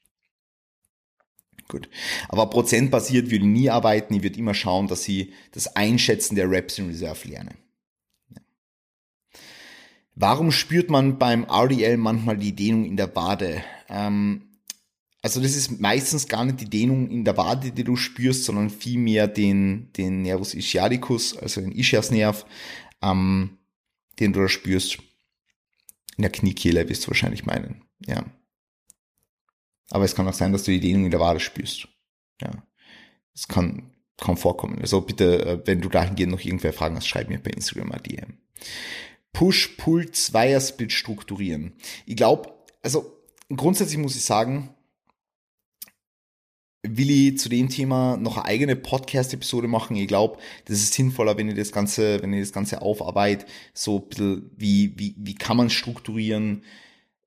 Gut. 1.68 1.90
Aber 2.30 2.50
prozentbasiert 2.50 3.26
würde 3.26 3.46
ich 3.46 3.52
nie 3.52 3.70
arbeiten. 3.70 4.14
Ich 4.14 4.24
würde 4.24 4.40
immer 4.40 4.54
schauen, 4.54 4.88
dass 4.88 5.08
ich 5.08 5.34
das 5.52 5.76
Einschätzen 5.76 6.36
der 6.36 6.50
Reps 6.50 6.78
in 6.78 6.88
Reserve 6.88 7.28
lerne. 7.28 7.56
Ja. 8.30 8.42
Warum 10.16 10.52
spürt 10.52 10.90
man 10.90 11.18
beim 11.18 11.44
RDL 11.44 11.98
manchmal 11.98 12.38
die 12.38 12.56
Dehnung 12.56 12.86
in 12.86 12.96
der 12.96 13.14
Wade? 13.16 13.64
Ähm, 13.90 14.44
also 15.22 15.42
das 15.42 15.56
ist 15.56 15.82
meistens 15.82 16.28
gar 16.28 16.46
nicht 16.46 16.62
die 16.62 16.70
Dehnung 16.70 17.10
in 17.10 17.26
der 17.26 17.36
Wade, 17.36 17.72
die 17.72 17.84
du 17.84 17.98
spürst, 17.98 18.46
sondern 18.46 18.70
vielmehr 18.70 19.28
den, 19.28 19.92
den 19.94 20.22
Nervus 20.22 20.54
ischiadicus, 20.54 21.36
also 21.36 21.60
den 21.60 21.74
Ischiasnerv, 21.74 22.46
ähm, 23.02 23.58
den 24.20 24.32
du 24.32 24.42
da 24.42 24.48
spürst. 24.48 25.00
In 26.16 26.22
der 26.22 26.32
Kniekehle 26.32 26.88
wirst 26.88 27.04
du 27.04 27.08
wahrscheinlich 27.10 27.46
meinen. 27.46 27.84
Ja. 28.06 28.26
Aber 29.90 30.06
es 30.06 30.16
kann 30.16 30.28
auch 30.28 30.34
sein, 30.34 30.52
dass 30.52 30.64
du 30.64 30.72
die 30.72 30.80
Dehnung 30.80 31.06
in 31.06 31.12
der 31.12 31.20
Wade 31.20 31.40
spürst. 31.40 31.88
Ja. 32.42 32.52
Es 33.34 33.48
kann, 33.48 33.92
kann 34.18 34.38
vorkommen. 34.38 34.80
Also 34.82 35.02
bitte, 35.02 35.46
äh, 35.46 35.62
wenn 35.66 35.82
du 35.82 35.90
dahingehend 35.90 36.32
noch 36.32 36.44
irgendwer 36.44 36.74
Fragen 36.74 36.96
hast, 36.96 37.08
schreib 37.08 37.30
mir 37.30 37.40
bei 37.40 37.52
Instagram 37.52 37.90
mal 37.90 38.00
DM. 38.00 38.38
Push-Pull 39.34 40.12
Zweier-Split 40.12 40.92
strukturieren. 40.92 41.74
Ich 42.06 42.16
glaube, 42.16 42.54
also 42.82 43.22
grundsätzlich 43.56 44.00
muss 44.00 44.16
ich 44.16 44.26
sagen, 44.26 44.74
will 46.84 47.10
ich 47.10 47.38
zu 47.38 47.50
dem 47.50 47.70
Thema 47.70 48.18
noch 48.18 48.38
eine 48.38 48.46
eigene 48.46 48.76
Podcast-Episode 48.76 49.68
machen. 49.68 49.96
Ich 49.96 50.08
glaube, 50.08 50.40
das 50.66 50.80
ist 50.80 50.94
sinnvoller, 50.94 51.38
wenn 51.38 51.50
ihr 51.50 51.56
das 51.56 51.72
Ganze, 51.72 52.22
wenn 52.22 52.34
ihr 52.34 52.40
das 52.40 52.54
Ganze 52.54 52.82
aufarbeitet, 52.82 53.48
so 53.74 53.98
ein 53.98 54.10
bisschen, 54.10 54.52
wie, 54.56 54.98
wie, 54.98 55.16
wie 55.18 55.36
kann 55.36 55.58
man 55.58 55.70
strukturieren, 55.70 56.64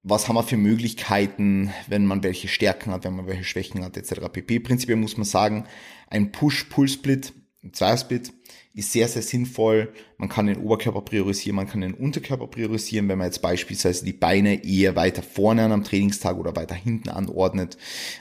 was 0.03 0.29
haben 0.29 0.37
wir 0.37 0.43
für 0.43 0.57
Möglichkeiten, 0.57 1.73
wenn 1.87 2.07
man 2.07 2.23
welche 2.23 2.49
Stärken 2.49 2.91
hat, 2.93 3.05
wenn 3.05 3.17
man 3.17 3.27
welche 3.27 3.45
Schwächen 3.45 3.85
hat, 3.85 3.97
etc. 3.97 4.29
pp. 4.33 4.61
Prinzipiell 4.61 4.97
muss 4.97 5.17
man 5.17 5.27
sagen, 5.27 5.65
ein 6.09 6.33
Push-Pull-Split, 6.33 7.35
ein 7.63 7.75
Zweier-Split, 7.75 8.33
ist 8.73 8.93
sehr, 8.93 9.09
sehr 9.09 9.23
sinnvoll. 9.23 9.93
Man 10.17 10.31
kann 10.31 10.47
den 10.47 10.59
Oberkörper 10.59 11.03
priorisieren, 11.03 11.57
man 11.57 11.69
kann 11.69 11.83
den 11.83 11.95
Unterkörper 11.95 12.47
priorisieren, 12.47 13.09
wenn 13.09 13.19
man 13.19 13.27
jetzt 13.27 13.43
beispielsweise 13.43 14.05
die 14.05 14.13
Beine 14.15 14.65
eher 14.65 14.97
weiter 14.97 15.23
vorne 15.23 15.65
an 15.65 15.73
am 15.73 15.85
Trainingstag 15.85 16.39
oder 16.39 16.57
weiter 16.57 16.75
hinten 16.75 17.11
anordnet. 17.11 17.77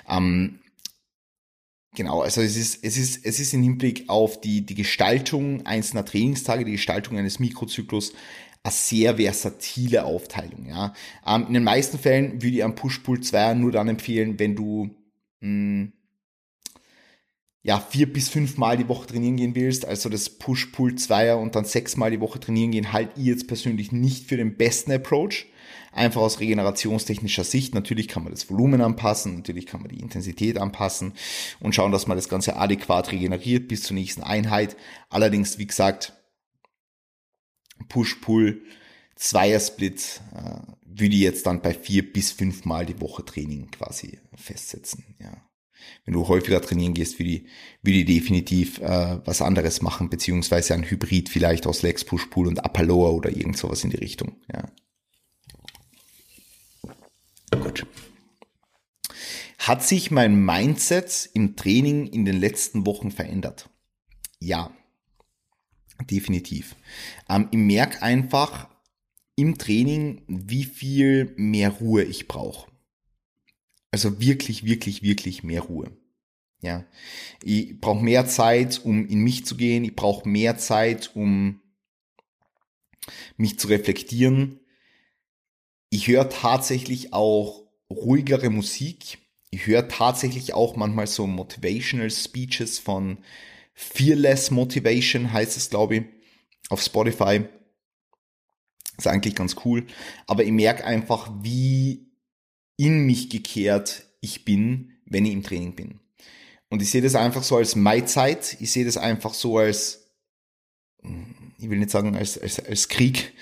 Ähm, 0.10 0.60
genau, 1.96 2.22
also 2.22 2.42
es 2.42 2.58
ist, 2.58 2.84
es 2.84 2.98
ist, 2.98 3.26
es 3.26 3.40
ist 3.40 3.54
im 3.54 3.64
Hinblick 3.64 4.10
auf 4.10 4.42
die, 4.42 4.66
die 4.66 4.76
Gestaltung 4.76 5.66
einzelner 5.66 6.04
Trainingstage, 6.04 6.66
die 6.66 6.74
Gestaltung 6.74 7.18
eines 7.18 7.40
Mikrozyklus 7.40 8.14
eine 8.70 8.76
sehr 8.76 9.18
versatile 9.18 10.06
Aufteilung. 10.06 10.68
Ja. 10.68 10.94
Ähm, 11.26 11.46
in 11.48 11.54
den 11.54 11.64
meisten 11.64 11.98
Fällen 11.98 12.42
würde 12.42 12.56
ich 12.56 12.64
am 12.64 12.76
Push-Pull 12.76 13.22
2 13.22 13.56
nur 13.56 13.72
dann 13.72 13.88
empfehlen, 13.88 14.40
wenn 14.40 14.56
du 14.56 14.90
mh, 15.42 15.42
hm, 15.42 15.94
ja, 17.62 17.80
vier 17.80 18.12
bis 18.12 18.30
fünf 18.30 18.58
Mal 18.58 18.78
die 18.78 18.88
Woche 18.88 19.08
trainieren 19.08 19.36
gehen 19.36 19.56
willst, 19.56 19.86
also 19.86 20.10
das 20.10 20.30
Push-Pull 20.30 20.96
2 20.96 21.36
und 21.36 21.56
dann 21.56 21.66
sechs 21.66 21.98
Mal 21.98 22.10
die 22.10 22.22
Woche 22.22 22.40
trainieren 22.40 22.72
gehen, 22.72 22.94
halt 22.94 23.12
ich 23.18 23.26
jetzt 23.26 23.48
persönlich 23.48 23.92
nicht 23.92 24.28
für 24.28 24.38
den 24.38 24.56
besten 24.56 24.92
Approach. 24.92 25.48
Einfach 25.92 26.22
aus 26.22 26.40
regenerationstechnischer 26.40 27.44
Sicht. 27.44 27.74
Natürlich 27.74 28.08
kann 28.08 28.24
man 28.24 28.32
das 28.32 28.50
Volumen 28.50 28.82
anpassen, 28.82 29.36
natürlich 29.36 29.66
kann 29.66 29.82
man 29.82 29.90
die 29.90 30.00
Intensität 30.00 30.58
anpassen 30.58 31.14
und 31.60 31.76
schauen, 31.76 31.92
dass 31.92 32.08
man 32.08 32.18
das 32.18 32.30
Ganze 32.30 32.56
adäquat 32.56 33.12
regeneriert 33.12 33.68
bis 33.68 33.84
zur 33.84 33.96
nächsten 33.96 34.24
Einheit. 34.24 34.78
Allerdings, 35.10 35.58
wie 35.58 35.68
gesagt, 35.68 36.14
Push-Pull, 37.88 38.62
Zweier-Split 39.16 40.22
äh, 40.34 40.60
würde 40.86 41.16
ich 41.16 41.22
jetzt 41.22 41.46
dann 41.46 41.62
bei 41.62 41.74
vier 41.74 42.12
bis 42.12 42.32
fünf 42.32 42.66
Mal 42.66 42.86
die 42.86 43.00
Woche 43.02 43.24
Training 43.24 43.70
quasi 43.72 44.20
festsetzen. 44.36 45.16
Ja. 45.20 45.46
Wenn 46.06 46.14
du 46.14 46.28
häufiger 46.28 46.62
trainieren 46.62 46.94
gehst, 46.94 47.20
würde 47.20 47.32
ich, 47.32 47.46
würde 47.82 48.00
ich 48.00 48.06
definitiv 48.06 48.80
äh, 48.80 49.20
was 49.26 49.42
anderes 49.42 49.82
machen, 49.82 50.10
beziehungsweise 50.10 50.74
ein 50.74 50.90
Hybrid 50.90 51.30
vielleicht 51.30 51.68
aus 51.68 51.82
Legs, 51.82 52.04
Push-Pull 52.04 52.48
und 52.48 52.60
Upper 52.60 52.84
Lower 52.84 53.14
oder 53.14 53.30
irgend 53.30 53.58
sowas 53.58 53.84
in 53.84 53.90
die 53.90 53.98
Richtung. 53.98 54.42
Ja. 54.54 54.72
Gut. 57.52 57.86
Hat 59.58 59.84
sich 59.84 60.12
mein 60.12 60.44
Mindset 60.46 61.30
im 61.34 61.56
Training 61.56 62.08
in 62.08 62.26
den 62.26 62.40
letzten 62.40 62.86
Wochen 62.86 63.12
verändert? 63.12 63.70
Ja. 64.40 64.72
Definitiv. 66.02 66.76
Ähm, 67.28 67.48
ich 67.52 67.58
merke 67.58 68.02
einfach 68.02 68.70
im 69.36 69.58
Training, 69.58 70.22
wie 70.28 70.66
viel 70.66 71.34
mehr 71.38 71.70
Ruhe 71.70 72.04
ich 72.04 72.28
brauche. 72.28 72.70
Also 73.92 74.20
wirklich, 74.20 74.66
wirklich, 74.66 75.02
wirklich 75.02 75.44
mehr 75.44 75.62
Ruhe. 75.62 75.92
Ja, 76.62 76.86
ich 77.42 77.80
brauche 77.80 78.04
mehr 78.04 78.26
Zeit, 78.28 78.82
um 78.84 79.08
in 79.08 79.22
mich 79.22 79.46
zu 79.46 79.56
gehen. 79.56 79.86
Ich 79.86 79.96
brauche 79.96 80.28
mehr 80.28 80.58
Zeit, 80.58 81.12
um 81.16 81.62
mich 83.38 83.58
zu 83.58 83.68
reflektieren. 83.70 84.60
Ich 85.90 86.08
höre 86.08 86.30
tatsächlich 86.30 87.14
auch 87.14 87.64
ruhigere 87.90 88.50
Musik. 88.50 89.20
Ich 89.52 89.66
höre 89.66 89.88
tatsächlich 89.88 90.54
auch 90.54 90.76
manchmal 90.76 91.08
so 91.08 91.26
motivational 91.26 92.12
Speeches 92.12 92.78
von 92.78 93.20
Fearless 93.82 94.52
Motivation 94.52 95.32
heißt 95.32 95.56
es, 95.56 95.70
glaube 95.70 95.96
ich, 95.96 96.04
auf 96.68 96.82
Spotify. 96.82 97.46
Ist 98.98 99.08
eigentlich 99.08 99.36
ganz 99.36 99.56
cool. 99.64 99.88
Aber 100.28 100.44
ich 100.44 100.52
merke 100.52 100.84
einfach, 100.84 101.32
wie 101.42 102.12
in 102.76 103.06
mich 103.06 103.30
gekehrt 103.30 104.04
ich 104.20 104.44
bin, 104.44 104.92
wenn 105.06 105.26
ich 105.26 105.32
im 105.32 105.44
Training 105.44 105.76
bin. 105.76 106.02
Und 106.70 106.82
ich 106.82 106.90
sehe 106.90 107.02
das 107.02 107.16
einfach 107.16 107.42
so 107.42 107.56
als 107.56 107.78
Maizeit. 107.78 108.58
Ich 108.60 108.74
sehe 108.74 108.84
das 108.84 108.98
einfach 108.98 109.34
so 109.34 109.60
als, 109.60 110.12
ich 111.58 111.70
will 111.70 111.80
nicht 111.80 111.90
sagen 111.90 112.18
als, 112.18 112.38
als, 112.38 112.60
als 112.60 112.90
Krieg, 112.90 113.34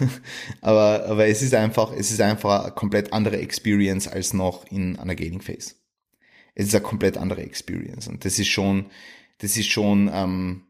aber, 0.60 1.06
aber 1.06 1.26
es 1.26 1.40
ist 1.40 1.54
einfach, 1.54 1.92
es 1.92 2.10
ist 2.10 2.20
einfach 2.20 2.64
eine 2.64 2.72
komplett 2.72 3.14
andere 3.14 3.38
Experience 3.38 4.06
als 4.06 4.34
noch 4.34 4.70
in 4.70 4.98
einer 4.98 5.14
Gaming 5.14 5.40
Phase. 5.40 5.76
Es 6.54 6.66
ist 6.66 6.74
eine 6.74 6.84
komplett 6.84 7.16
andere 7.16 7.42
Experience. 7.42 8.06
Und 8.06 8.26
das 8.26 8.38
ist 8.38 8.48
schon, 8.48 8.90
das 9.38 9.56
ist 9.56 9.68
schon 9.68 10.10
ähm, 10.12 10.66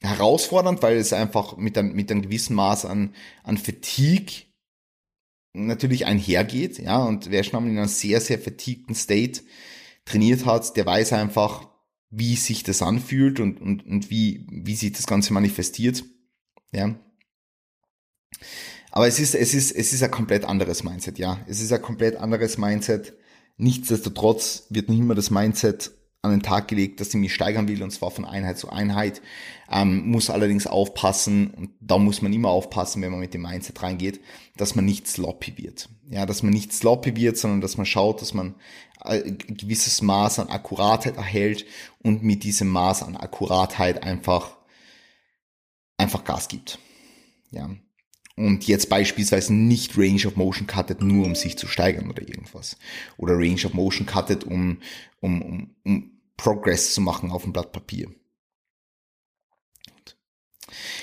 herausfordernd, 0.00 0.82
weil 0.82 0.96
es 0.96 1.12
einfach 1.12 1.56
mit, 1.56 1.76
einem 1.76 1.92
mit 1.94 2.10
einem 2.10 2.22
gewissen 2.22 2.54
Maß 2.54 2.86
an, 2.86 3.14
an 3.42 3.58
Fatigue 3.58 4.46
natürlich 5.52 6.06
einhergeht, 6.06 6.78
ja, 6.78 7.02
und 7.02 7.30
wer 7.30 7.42
schon 7.42 7.64
mal 7.64 7.70
in 7.70 7.78
einem 7.78 7.88
sehr, 7.88 8.20
sehr 8.20 8.38
vertiegten 8.38 8.94
State 8.94 9.42
trainiert 10.04 10.46
hat, 10.46 10.76
der 10.76 10.86
weiß 10.86 11.12
einfach, 11.12 11.68
wie 12.10 12.36
sich 12.36 12.62
das 12.62 12.82
anfühlt 12.82 13.40
und, 13.40 13.60
und, 13.60 13.86
und 13.86 14.10
wie, 14.10 14.46
wie 14.50 14.74
sich 14.74 14.92
das 14.92 15.06
Ganze 15.06 15.32
manifestiert, 15.32 16.04
ja. 16.72 16.94
Aber 18.92 19.06
es 19.06 19.20
ist, 19.20 19.34
es 19.34 19.54
ist, 19.54 19.70
es 19.72 19.92
ist 19.92 20.02
ein 20.02 20.10
komplett 20.10 20.44
anderes 20.44 20.82
Mindset, 20.82 21.18
ja. 21.18 21.44
Es 21.46 21.60
ist 21.60 21.72
ein 21.72 21.82
komplett 21.82 22.16
anderes 22.16 22.58
Mindset. 22.58 23.12
Nichtsdestotrotz 23.56 24.66
wird 24.70 24.88
nicht 24.88 24.98
immer 24.98 25.14
das 25.14 25.30
Mindset 25.30 25.92
an 26.22 26.32
den 26.32 26.42
Tag 26.42 26.68
gelegt, 26.68 27.00
dass 27.00 27.08
ich 27.08 27.14
mich 27.14 27.32
steigern 27.32 27.66
will, 27.66 27.82
und 27.82 27.90
zwar 27.90 28.10
von 28.10 28.24
Einheit 28.24 28.58
zu 28.58 28.68
Einheit. 28.70 29.22
Ähm, 29.70 30.10
muss 30.10 30.28
allerdings 30.28 30.66
aufpassen, 30.66 31.50
und 31.50 31.70
da 31.80 31.96
muss 31.96 32.20
man 32.20 32.32
immer 32.32 32.50
aufpassen, 32.50 33.00
wenn 33.00 33.10
man 33.10 33.20
mit 33.20 33.32
dem 33.32 33.42
Mindset 33.42 33.82
reingeht, 33.82 34.20
dass 34.56 34.74
man 34.74 34.84
nicht 34.84 35.06
sloppy 35.06 35.56
wird. 35.56 35.88
Ja, 36.08 36.26
dass 36.26 36.42
man 36.42 36.52
nicht 36.52 36.72
sloppy 36.72 37.16
wird, 37.16 37.38
sondern 37.38 37.60
dass 37.60 37.76
man 37.76 37.86
schaut, 37.86 38.20
dass 38.20 38.34
man 38.34 38.54
äh, 39.02 39.22
ein 39.22 39.56
gewisses 39.56 40.02
Maß 40.02 40.40
an 40.40 40.48
Akkuratheit 40.48 41.16
erhält 41.16 41.64
und 42.02 42.22
mit 42.22 42.44
diesem 42.44 42.68
Maß 42.68 43.02
an 43.02 43.16
Akkuratheit 43.16 44.02
einfach, 44.02 44.58
einfach 45.96 46.24
Gas 46.24 46.48
gibt. 46.48 46.78
Ja. 47.50 47.70
Und 48.36 48.66
jetzt 48.66 48.88
beispielsweise 48.88 49.52
nicht 49.52 49.98
Range 49.98 50.26
of 50.26 50.36
Motion 50.36 50.66
cuttet, 50.66 51.02
nur 51.02 51.26
um 51.26 51.34
sich 51.34 51.58
zu 51.58 51.66
steigern 51.66 52.08
oder 52.08 52.22
irgendwas. 52.22 52.76
Oder 53.16 53.34
Range 53.34 53.64
of 53.66 53.74
Motion 53.74 54.06
cuttet, 54.06 54.44
um, 54.44 54.78
um, 55.20 55.42
um, 55.42 55.70
um 55.84 56.10
Progress 56.36 56.94
zu 56.94 57.00
machen 57.00 57.32
auf 57.32 57.42
dem 57.42 57.52
Blatt 57.52 57.72
Papier. 57.72 58.08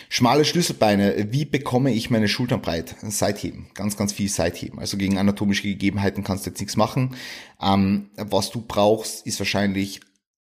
Schmale 0.10 0.46
Schlüsselbeine. 0.46 1.32
Wie 1.32 1.46
bekomme 1.46 1.92
ich 1.92 2.10
meine 2.10 2.28
Schultern 2.28 2.62
breit? 2.62 2.96
Seitheben. 3.02 3.68
Ganz, 3.74 3.98
ganz 3.98 4.14
viel 4.14 4.30
Seitheben. 4.30 4.80
Also 4.80 4.98
gegen 4.98 5.18
anatomische 5.18 5.64
Gegebenheiten 5.64 6.24
kannst 6.24 6.46
du 6.46 6.50
jetzt 6.50 6.60
nichts 6.60 6.78
machen. 6.78 7.16
Ähm, 7.62 8.10
was 8.16 8.50
du 8.50 8.62
brauchst, 8.62 9.26
ist 9.28 9.40
wahrscheinlich 9.40 10.00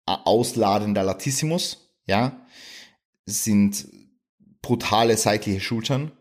ausladender 0.06 1.04
Latissimus. 1.04 1.90
Ja. 2.06 2.46
Sind 3.26 3.88
brutale 4.62 5.18
seitliche 5.18 5.62
Schultern 5.62 6.12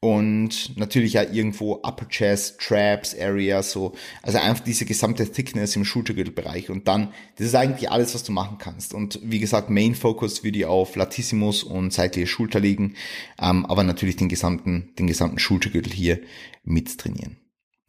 und 0.00 0.76
natürlich 0.76 1.14
ja 1.14 1.22
irgendwo 1.22 1.74
Upper 1.82 2.08
Chest, 2.08 2.60
Traps, 2.60 3.16
Area, 3.18 3.62
so, 3.62 3.94
also 4.22 4.38
einfach 4.38 4.62
diese 4.62 4.84
gesamte 4.84 5.30
Thickness 5.30 5.74
im 5.76 5.84
Schultergürtelbereich 5.84 6.70
und 6.70 6.86
dann, 6.86 7.12
das 7.36 7.48
ist 7.48 7.54
eigentlich 7.54 7.90
alles, 7.90 8.14
was 8.14 8.22
du 8.22 8.32
machen 8.32 8.58
kannst 8.58 8.94
und 8.94 9.18
wie 9.22 9.38
gesagt, 9.38 9.70
Main 9.70 9.94
Focus 9.94 10.44
würde 10.44 10.58
ich 10.58 10.66
auf 10.66 10.96
Latissimus 10.96 11.62
und 11.62 11.92
seitliche 11.92 12.26
Schulter 12.26 12.60
legen, 12.60 12.94
ähm, 13.40 13.64
aber 13.66 13.84
natürlich 13.84 14.16
den 14.16 14.28
gesamten, 14.28 14.92
den 14.98 15.06
gesamten 15.06 15.38
Schultergürtel 15.38 15.92
hier 15.92 16.20
mit 16.62 16.98
trainieren. 16.98 17.38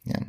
Ja. 0.04 0.20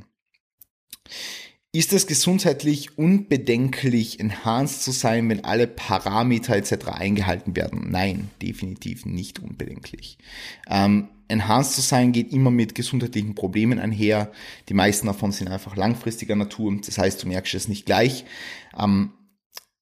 Ist 1.71 1.93
es 1.93 2.07
gesundheitlich 2.07 2.97
unbedenklich, 2.97 4.19
enhanced 4.19 4.81
zu 4.81 4.91
sein, 4.91 5.29
wenn 5.29 5.43
alle 5.43 5.67
Parameter 5.67 6.55
etc. 6.55 6.87
eingehalten 6.87 7.55
werden? 7.55 7.91
Nein, 7.91 8.31
definitiv 8.41 9.05
nicht 9.05 9.37
unbedenklich. 9.37 10.17
Ähm, 10.67 11.09
enhanced 11.29 11.73
zu 11.73 11.81
sein 11.81 12.11
geht 12.11 12.33
immer 12.33 12.51
mit 12.51 12.75
gesundheitlichen 12.75 13.35
Problemen 13.35 13.79
einher. 13.79 14.31
Die 14.67 14.73
meisten 14.73 15.07
davon 15.07 15.31
sind 15.31 15.47
einfach 15.47 15.75
langfristiger 15.77 16.35
Natur. 16.35 16.75
Das 16.85 16.97
heißt, 16.97 17.23
du 17.23 17.27
merkst 17.27 17.53
es 17.53 17.67
nicht 17.67 17.85
gleich. 17.85 18.25
Ähm, 18.77 19.13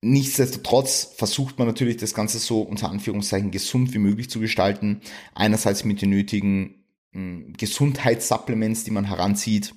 Nichtsdestotrotz 0.01 1.15
versucht 1.15 1.57
man 1.57 1.67
natürlich 1.67 1.97
das 1.97 2.13
Ganze 2.13 2.37
so 2.37 2.61
unter 2.61 2.89
Anführungszeichen 2.91 3.49
gesund 3.49 3.93
wie 3.95 3.97
möglich 3.97 4.29
zu 4.29 4.39
gestalten. 4.39 5.01
Einerseits 5.33 5.83
mit 5.83 6.01
den 6.01 6.11
nötigen 6.11 6.85
hm, 7.13 7.53
Gesundheitssupplements, 7.57 8.83
die 8.83 8.91
man 8.91 9.05
heranzieht, 9.05 9.73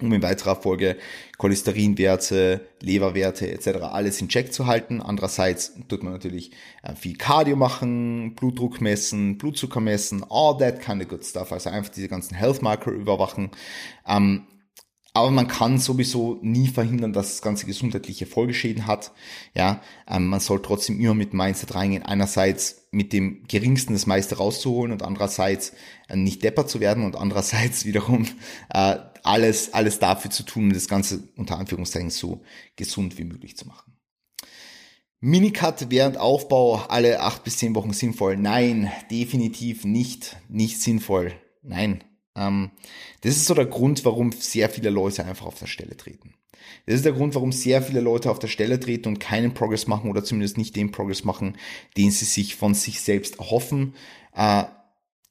um 0.00 0.12
in 0.12 0.22
weiterer 0.22 0.56
Folge 0.56 0.96
Cholesterinwerte, 1.38 2.66
Leberwerte 2.80 3.50
etc. 3.50 3.82
alles 3.82 4.20
in 4.20 4.28
Check 4.28 4.52
zu 4.52 4.66
halten. 4.66 5.00
Andererseits 5.00 5.74
tut 5.88 6.02
man 6.02 6.12
natürlich 6.12 6.50
äh, 6.82 6.94
viel 6.94 7.16
Cardio 7.16 7.56
machen, 7.56 8.34
Blutdruck 8.34 8.80
messen, 8.80 9.38
Blutzucker 9.38 9.80
messen, 9.80 10.24
all 10.28 10.56
that 10.58 10.80
kind 10.80 11.02
of 11.02 11.08
good 11.08 11.24
stuff. 11.24 11.52
Also 11.52 11.70
einfach 11.70 11.90
diese 11.90 12.08
ganzen 12.08 12.34
Health 12.34 12.62
Marker 12.62 12.90
überwachen. 12.90 13.50
Ähm, 14.06 14.46
aber 15.16 15.30
man 15.30 15.48
kann 15.48 15.78
sowieso 15.78 16.38
nie 16.42 16.68
verhindern, 16.68 17.14
dass 17.14 17.30
das 17.30 17.42
ganze 17.42 17.64
gesundheitliche 17.64 18.26
Folgeschäden 18.26 18.86
hat. 18.86 19.12
Ja, 19.54 19.80
ähm, 20.06 20.26
man 20.26 20.40
soll 20.40 20.60
trotzdem 20.60 21.00
immer 21.00 21.14
mit 21.14 21.32
Mindset 21.32 21.74
reingehen. 21.74 22.02
Einerseits 22.02 22.86
mit 22.90 23.14
dem 23.14 23.42
geringsten 23.48 23.94
das 23.94 24.04
meiste 24.04 24.36
rauszuholen 24.36 24.92
und 24.92 25.02
andererseits 25.02 25.72
äh, 26.10 26.16
nicht 26.16 26.44
deppert 26.44 26.68
zu 26.68 26.80
werden 26.80 27.02
und 27.02 27.16
andererseits 27.16 27.84
wiederum 27.86 28.26
äh, 28.68 28.98
alles, 29.22 29.72
alles 29.72 29.98
dafür 29.98 30.30
zu 30.30 30.42
tun, 30.42 30.70
das 30.70 30.86
Ganze 30.86 31.26
unter 31.36 31.56
Anführungszeichen 31.56 32.10
so 32.10 32.42
gesund 32.76 33.16
wie 33.16 33.24
möglich 33.24 33.56
zu 33.56 33.66
machen. 33.66 33.96
Minicut 35.20 35.86
während 35.88 36.18
Aufbau 36.18 36.76
alle 36.88 37.20
acht 37.20 37.42
bis 37.42 37.56
zehn 37.56 37.74
Wochen 37.74 37.94
sinnvoll? 37.94 38.36
Nein, 38.36 38.92
definitiv 39.10 39.86
nicht, 39.86 40.36
nicht 40.50 40.78
sinnvoll. 40.82 41.32
Nein. 41.62 42.04
Ähm, 42.36 42.70
das 43.22 43.36
ist 43.36 43.46
so 43.46 43.54
der 43.54 43.66
Grund, 43.66 44.04
warum 44.04 44.32
sehr 44.32 44.68
viele 44.68 44.90
Leute 44.90 45.24
einfach 45.24 45.46
auf 45.46 45.58
der 45.58 45.66
Stelle 45.66 45.96
treten. 45.96 46.34
Das 46.86 46.96
ist 46.96 47.04
der 47.04 47.12
Grund, 47.12 47.34
warum 47.34 47.52
sehr 47.52 47.82
viele 47.82 48.00
Leute 48.00 48.30
auf 48.30 48.38
der 48.38 48.48
Stelle 48.48 48.78
treten 48.78 49.08
und 49.08 49.20
keinen 49.20 49.54
Progress 49.54 49.86
machen 49.86 50.10
oder 50.10 50.24
zumindest 50.24 50.58
nicht 50.58 50.76
den 50.76 50.92
Progress 50.92 51.24
machen, 51.24 51.56
den 51.96 52.10
sie 52.10 52.24
sich 52.24 52.56
von 52.56 52.74
sich 52.74 53.00
selbst 53.00 53.38
erhoffen. 53.38 53.94
Äh, 54.34 54.64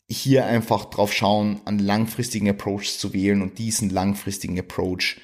hier 0.07 0.45
einfach 0.45 0.85
drauf 0.85 1.13
schauen, 1.13 1.61
einen 1.65 1.79
langfristigen 1.79 2.49
Approach 2.49 2.97
zu 2.97 3.13
wählen 3.13 3.41
und 3.41 3.57
diesen 3.57 3.89
langfristigen 3.89 4.59
Approach 4.59 5.17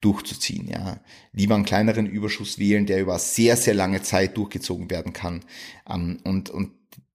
durchzuziehen, 0.00 0.68
ja. 0.68 1.00
Lieber 1.32 1.56
einen 1.56 1.64
kleineren 1.64 2.06
Überschuss 2.06 2.58
wählen, 2.58 2.86
der 2.86 3.00
über 3.00 3.18
sehr, 3.18 3.56
sehr 3.56 3.74
lange 3.74 4.00
Zeit 4.02 4.36
durchgezogen 4.36 4.90
werden 4.90 5.12
kann, 5.12 5.44
ähm, 5.90 6.20
und, 6.22 6.50
und 6.50 6.70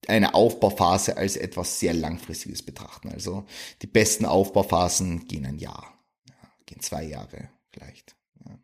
eine 0.06 0.34
Aufbauphase 0.34 1.16
als 1.16 1.36
etwas 1.36 1.80
sehr 1.80 1.94
langfristiges 1.94 2.62
betrachten. 2.62 3.08
Also 3.10 3.46
die 3.82 3.86
besten 3.86 4.24
Aufbauphasen 4.24 5.26
gehen 5.26 5.46
ein 5.46 5.58
Jahr, 5.58 5.98
ja, 6.28 6.34
gehen 6.66 6.80
zwei 6.80 7.04
Jahre 7.04 7.50
vielleicht. 7.70 8.16
Ja. 8.44 8.58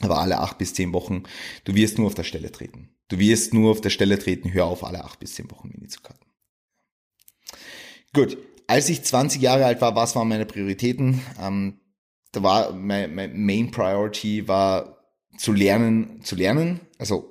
Aber 0.00 0.18
alle 0.18 0.38
acht 0.38 0.58
bis 0.58 0.74
zehn 0.74 0.92
Wochen, 0.92 1.24
du 1.64 1.74
wirst 1.74 1.98
nur 1.98 2.08
auf 2.08 2.14
der 2.14 2.24
Stelle 2.24 2.50
treten. 2.50 2.96
Du 3.08 3.18
wirst 3.18 3.54
nur 3.54 3.72
auf 3.72 3.80
der 3.80 3.90
Stelle 3.90 4.18
treten, 4.18 4.52
hör 4.52 4.66
auf, 4.66 4.84
alle 4.84 5.04
acht 5.04 5.18
bis 5.20 5.34
zehn 5.34 5.50
Wochen 5.50 5.68
Mini 5.68 5.88
zu 5.88 6.00
cutten. 6.00 6.26
Gut, 8.12 8.38
als 8.66 8.88
ich 8.88 9.02
20 9.02 9.42
Jahre 9.42 9.66
alt 9.66 9.80
war, 9.80 9.96
was 9.96 10.14
waren 10.14 10.28
meine 10.28 10.46
Prioritäten? 10.46 11.20
Ähm, 11.40 11.80
da 12.32 12.42
war 12.42 12.72
mein, 12.72 13.14
mein 13.14 13.44
Main 13.44 13.70
Priority 13.70 14.46
war 14.46 14.98
zu 15.36 15.52
lernen, 15.52 16.22
zu 16.22 16.36
lernen. 16.36 16.80
Also 16.98 17.29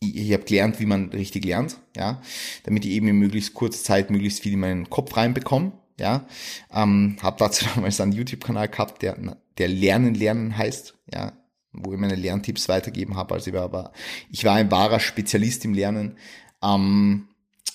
ich, 0.00 0.16
ich 0.16 0.32
habe 0.32 0.44
gelernt, 0.44 0.80
wie 0.80 0.86
man 0.86 1.10
richtig 1.10 1.44
lernt, 1.44 1.78
ja, 1.96 2.20
damit 2.64 2.84
ich 2.84 2.92
eben 2.92 3.08
in 3.08 3.16
möglichst 3.16 3.54
kurzer 3.54 3.82
Zeit 3.82 4.10
möglichst 4.10 4.40
viel 4.40 4.54
in 4.54 4.60
meinen 4.60 4.90
Kopf 4.90 5.16
reinbekomme. 5.16 5.72
Ja, 5.98 6.26
ähm, 6.72 7.18
habe 7.20 7.36
dazu 7.38 7.66
damals 7.74 8.00
einen 8.00 8.12
YouTube-Kanal 8.12 8.68
gehabt, 8.68 9.02
der, 9.02 9.18
der 9.58 9.68
Lernen 9.68 10.14
Lernen 10.14 10.56
heißt, 10.56 10.94
ja, 11.12 11.34
wo 11.72 11.92
ich 11.92 11.98
meine 12.00 12.14
Lerntipps 12.14 12.68
weitergeben 12.68 13.16
habe. 13.16 13.34
Also 13.34 13.50
ich 13.50 13.54
war, 13.54 13.64
aber 13.64 13.92
ich 14.30 14.44
war 14.44 14.54
ein 14.54 14.70
wahrer 14.70 14.98
Spezialist 14.98 15.64
im 15.64 15.74
Lernen 15.74 16.16
ähm, 16.62 17.28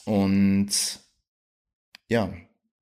und 0.06 0.70
ja, 2.08 2.34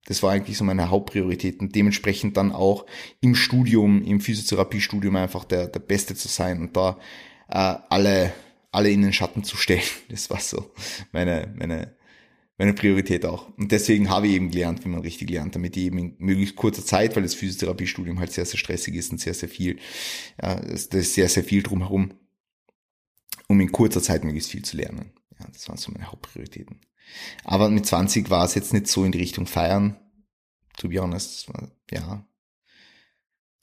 das 0.06 0.22
war 0.22 0.32
eigentlich 0.32 0.58
so 0.58 0.64
meine 0.64 0.90
Hauptpriorität 0.90 1.60
und 1.60 1.76
dementsprechend 1.76 2.36
dann 2.36 2.52
auch 2.52 2.86
im 3.22 3.36
Studium, 3.36 4.04
im 4.04 4.20
Physiotherapiestudium 4.20 5.16
einfach 5.16 5.46
der, 5.46 5.68
der 5.68 5.80
Beste 5.80 6.16
zu 6.16 6.28
sein 6.28 6.60
und 6.62 6.76
da 6.76 6.98
äh, 7.50 7.76
alle, 7.90 8.34
alle 8.74 8.90
in 8.90 9.02
den 9.02 9.14
Schatten 9.14 9.44
zu 9.44 9.58
stellen. 9.58 9.82
Das 10.10 10.30
war 10.30 10.40
so 10.40 10.72
meine, 11.12 11.54
meine, 11.56 11.96
meine 12.58 12.74
Priorität 12.74 13.26
auch. 13.26 13.50
Und 13.58 13.72
deswegen 13.72 14.10
habe 14.10 14.28
ich 14.28 14.34
eben 14.34 14.52
gelernt, 14.52 14.84
wie 14.84 14.90
man 14.90 15.02
richtig 15.02 15.30
lernt, 15.30 15.56
damit 15.56 15.78
ich 15.78 15.84
eben 15.84 15.98
in 15.98 16.16
möglichst 16.18 16.56
kurzer 16.56 16.86
Zeit, 16.86 17.16
weil 17.16 17.24
das 17.24 17.36
Physiotherapiestudium 17.36 18.20
halt 18.20 18.32
sehr, 18.32 18.46
sehr 18.46 18.58
stressig 18.58 18.96
ist 18.96 19.12
und 19.12 19.20
sehr, 19.20 19.34
sehr 19.34 19.50
viel, 19.50 19.80
ja, 20.42 20.56
das 20.56 20.86
ist 20.88 21.14
sehr, 21.14 21.30
sehr 21.30 21.44
viel 21.44 21.64
drumherum, 21.64 22.14
um 23.48 23.60
in 23.60 23.72
kurzer 23.72 24.02
Zeit 24.02 24.24
möglichst 24.24 24.52
viel 24.52 24.64
zu 24.64 24.78
lernen. 24.78 25.14
Ja, 25.40 25.48
das 25.52 25.68
waren 25.70 25.78
so 25.78 25.92
meine 25.92 26.12
Hauptprioritäten. 26.12 26.82
Aber 27.44 27.70
mit 27.70 27.86
20 27.86 28.30
war 28.30 28.46
es 28.46 28.56
jetzt 28.56 28.74
nicht 28.74 28.88
so 28.88 29.04
in 29.04 29.12
die 29.12 29.20
Richtung 29.20 29.46
feiern. 29.46 29.98
To 30.78 30.90
be 30.90 31.00
honest, 31.00 31.52
ja. 31.92 32.26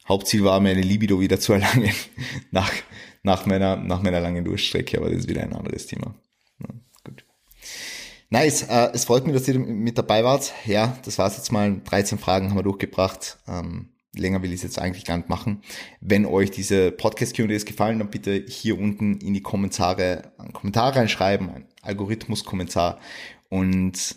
Hauptziel 0.08 0.44
war, 0.44 0.60
meine 0.60 0.82
Libido 0.82 1.20
wieder 1.20 1.40
zu 1.40 1.52
erlangen 1.52 1.92
nach, 2.50 2.72
nach, 3.22 3.46
meiner, 3.46 3.76
nach 3.76 4.02
meiner 4.02 4.20
langen 4.20 4.44
Durchstrecke, 4.44 4.98
aber 4.98 5.10
das 5.10 5.20
ist 5.20 5.28
wieder 5.28 5.42
ein 5.42 5.52
anderes 5.52 5.86
Thema. 5.86 6.14
Ja, 6.60 6.74
gut. 7.04 7.24
Nice, 8.30 8.62
äh, 8.62 8.90
es 8.92 9.04
freut 9.04 9.26
mich, 9.26 9.34
dass 9.34 9.48
ihr 9.48 9.58
mit 9.58 9.98
dabei 9.98 10.24
wart. 10.24 10.52
Ja, 10.66 10.96
das 11.04 11.18
war's 11.18 11.36
jetzt 11.36 11.52
mal. 11.52 11.80
13 11.84 12.18
Fragen 12.18 12.48
haben 12.48 12.56
wir 12.56 12.62
durchgebracht. 12.62 13.38
Ähm, 13.46 13.90
länger 14.14 14.42
will 14.42 14.50
ich 14.50 14.56
es 14.56 14.62
jetzt 14.62 14.78
eigentlich 14.78 15.04
gar 15.04 15.16
nicht 15.16 15.28
machen. 15.28 15.62
Wenn 16.00 16.26
euch 16.26 16.50
diese 16.50 16.92
Podcast-Q&As 16.92 17.64
gefallen, 17.64 17.98
dann 17.98 18.10
bitte 18.10 18.44
hier 18.48 18.78
unten 18.78 19.18
in 19.18 19.34
die 19.34 19.42
Kommentare 19.42 20.32
einen 20.38 20.52
Kommentar 20.52 20.96
reinschreiben, 20.96 21.50
einen 21.50 21.66
Algorithmus-Kommentar 21.82 22.98
und 23.48 24.16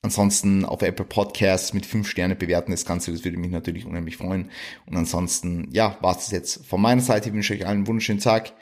Ansonsten 0.00 0.64
auf 0.64 0.82
Apple 0.82 1.04
Podcasts 1.04 1.74
mit 1.74 1.84
fünf 1.84 2.08
Sterne 2.08 2.36
bewerten 2.36 2.70
das 2.70 2.84
Ganze, 2.84 3.10
das 3.10 3.24
würde 3.24 3.36
mich 3.36 3.50
natürlich 3.50 3.84
unheimlich 3.84 4.16
freuen. 4.16 4.50
Und 4.86 4.96
ansonsten, 4.96 5.68
ja, 5.72 5.98
war 6.00 6.16
es 6.16 6.30
jetzt 6.30 6.64
von 6.66 6.80
meiner 6.80 7.00
Seite. 7.00 7.28
Ich 7.28 7.34
wünsche 7.34 7.54
euch 7.54 7.66
allen 7.66 7.78
einen 7.78 7.86
wunderschönen 7.86 8.20
Tag. 8.20 8.52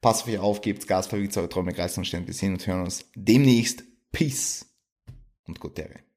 Passt 0.00 0.22
auf 0.22 0.28
euch 0.28 0.38
auf, 0.38 0.60
gebt 0.60 0.86
Gas, 0.86 1.08
verwirrt 1.08 1.36
eure 1.36 1.48
Träume, 1.48 1.72
Geist 1.72 1.98
und 1.98 2.06
Stände. 2.06 2.28
Wir 2.28 2.34
sehen 2.34 2.52
und 2.52 2.66
hören 2.66 2.82
uns 2.82 3.06
demnächst. 3.14 3.84
Peace 4.12 4.66
und 5.44 5.58
gute 5.58 5.82
Ehre. 5.82 6.13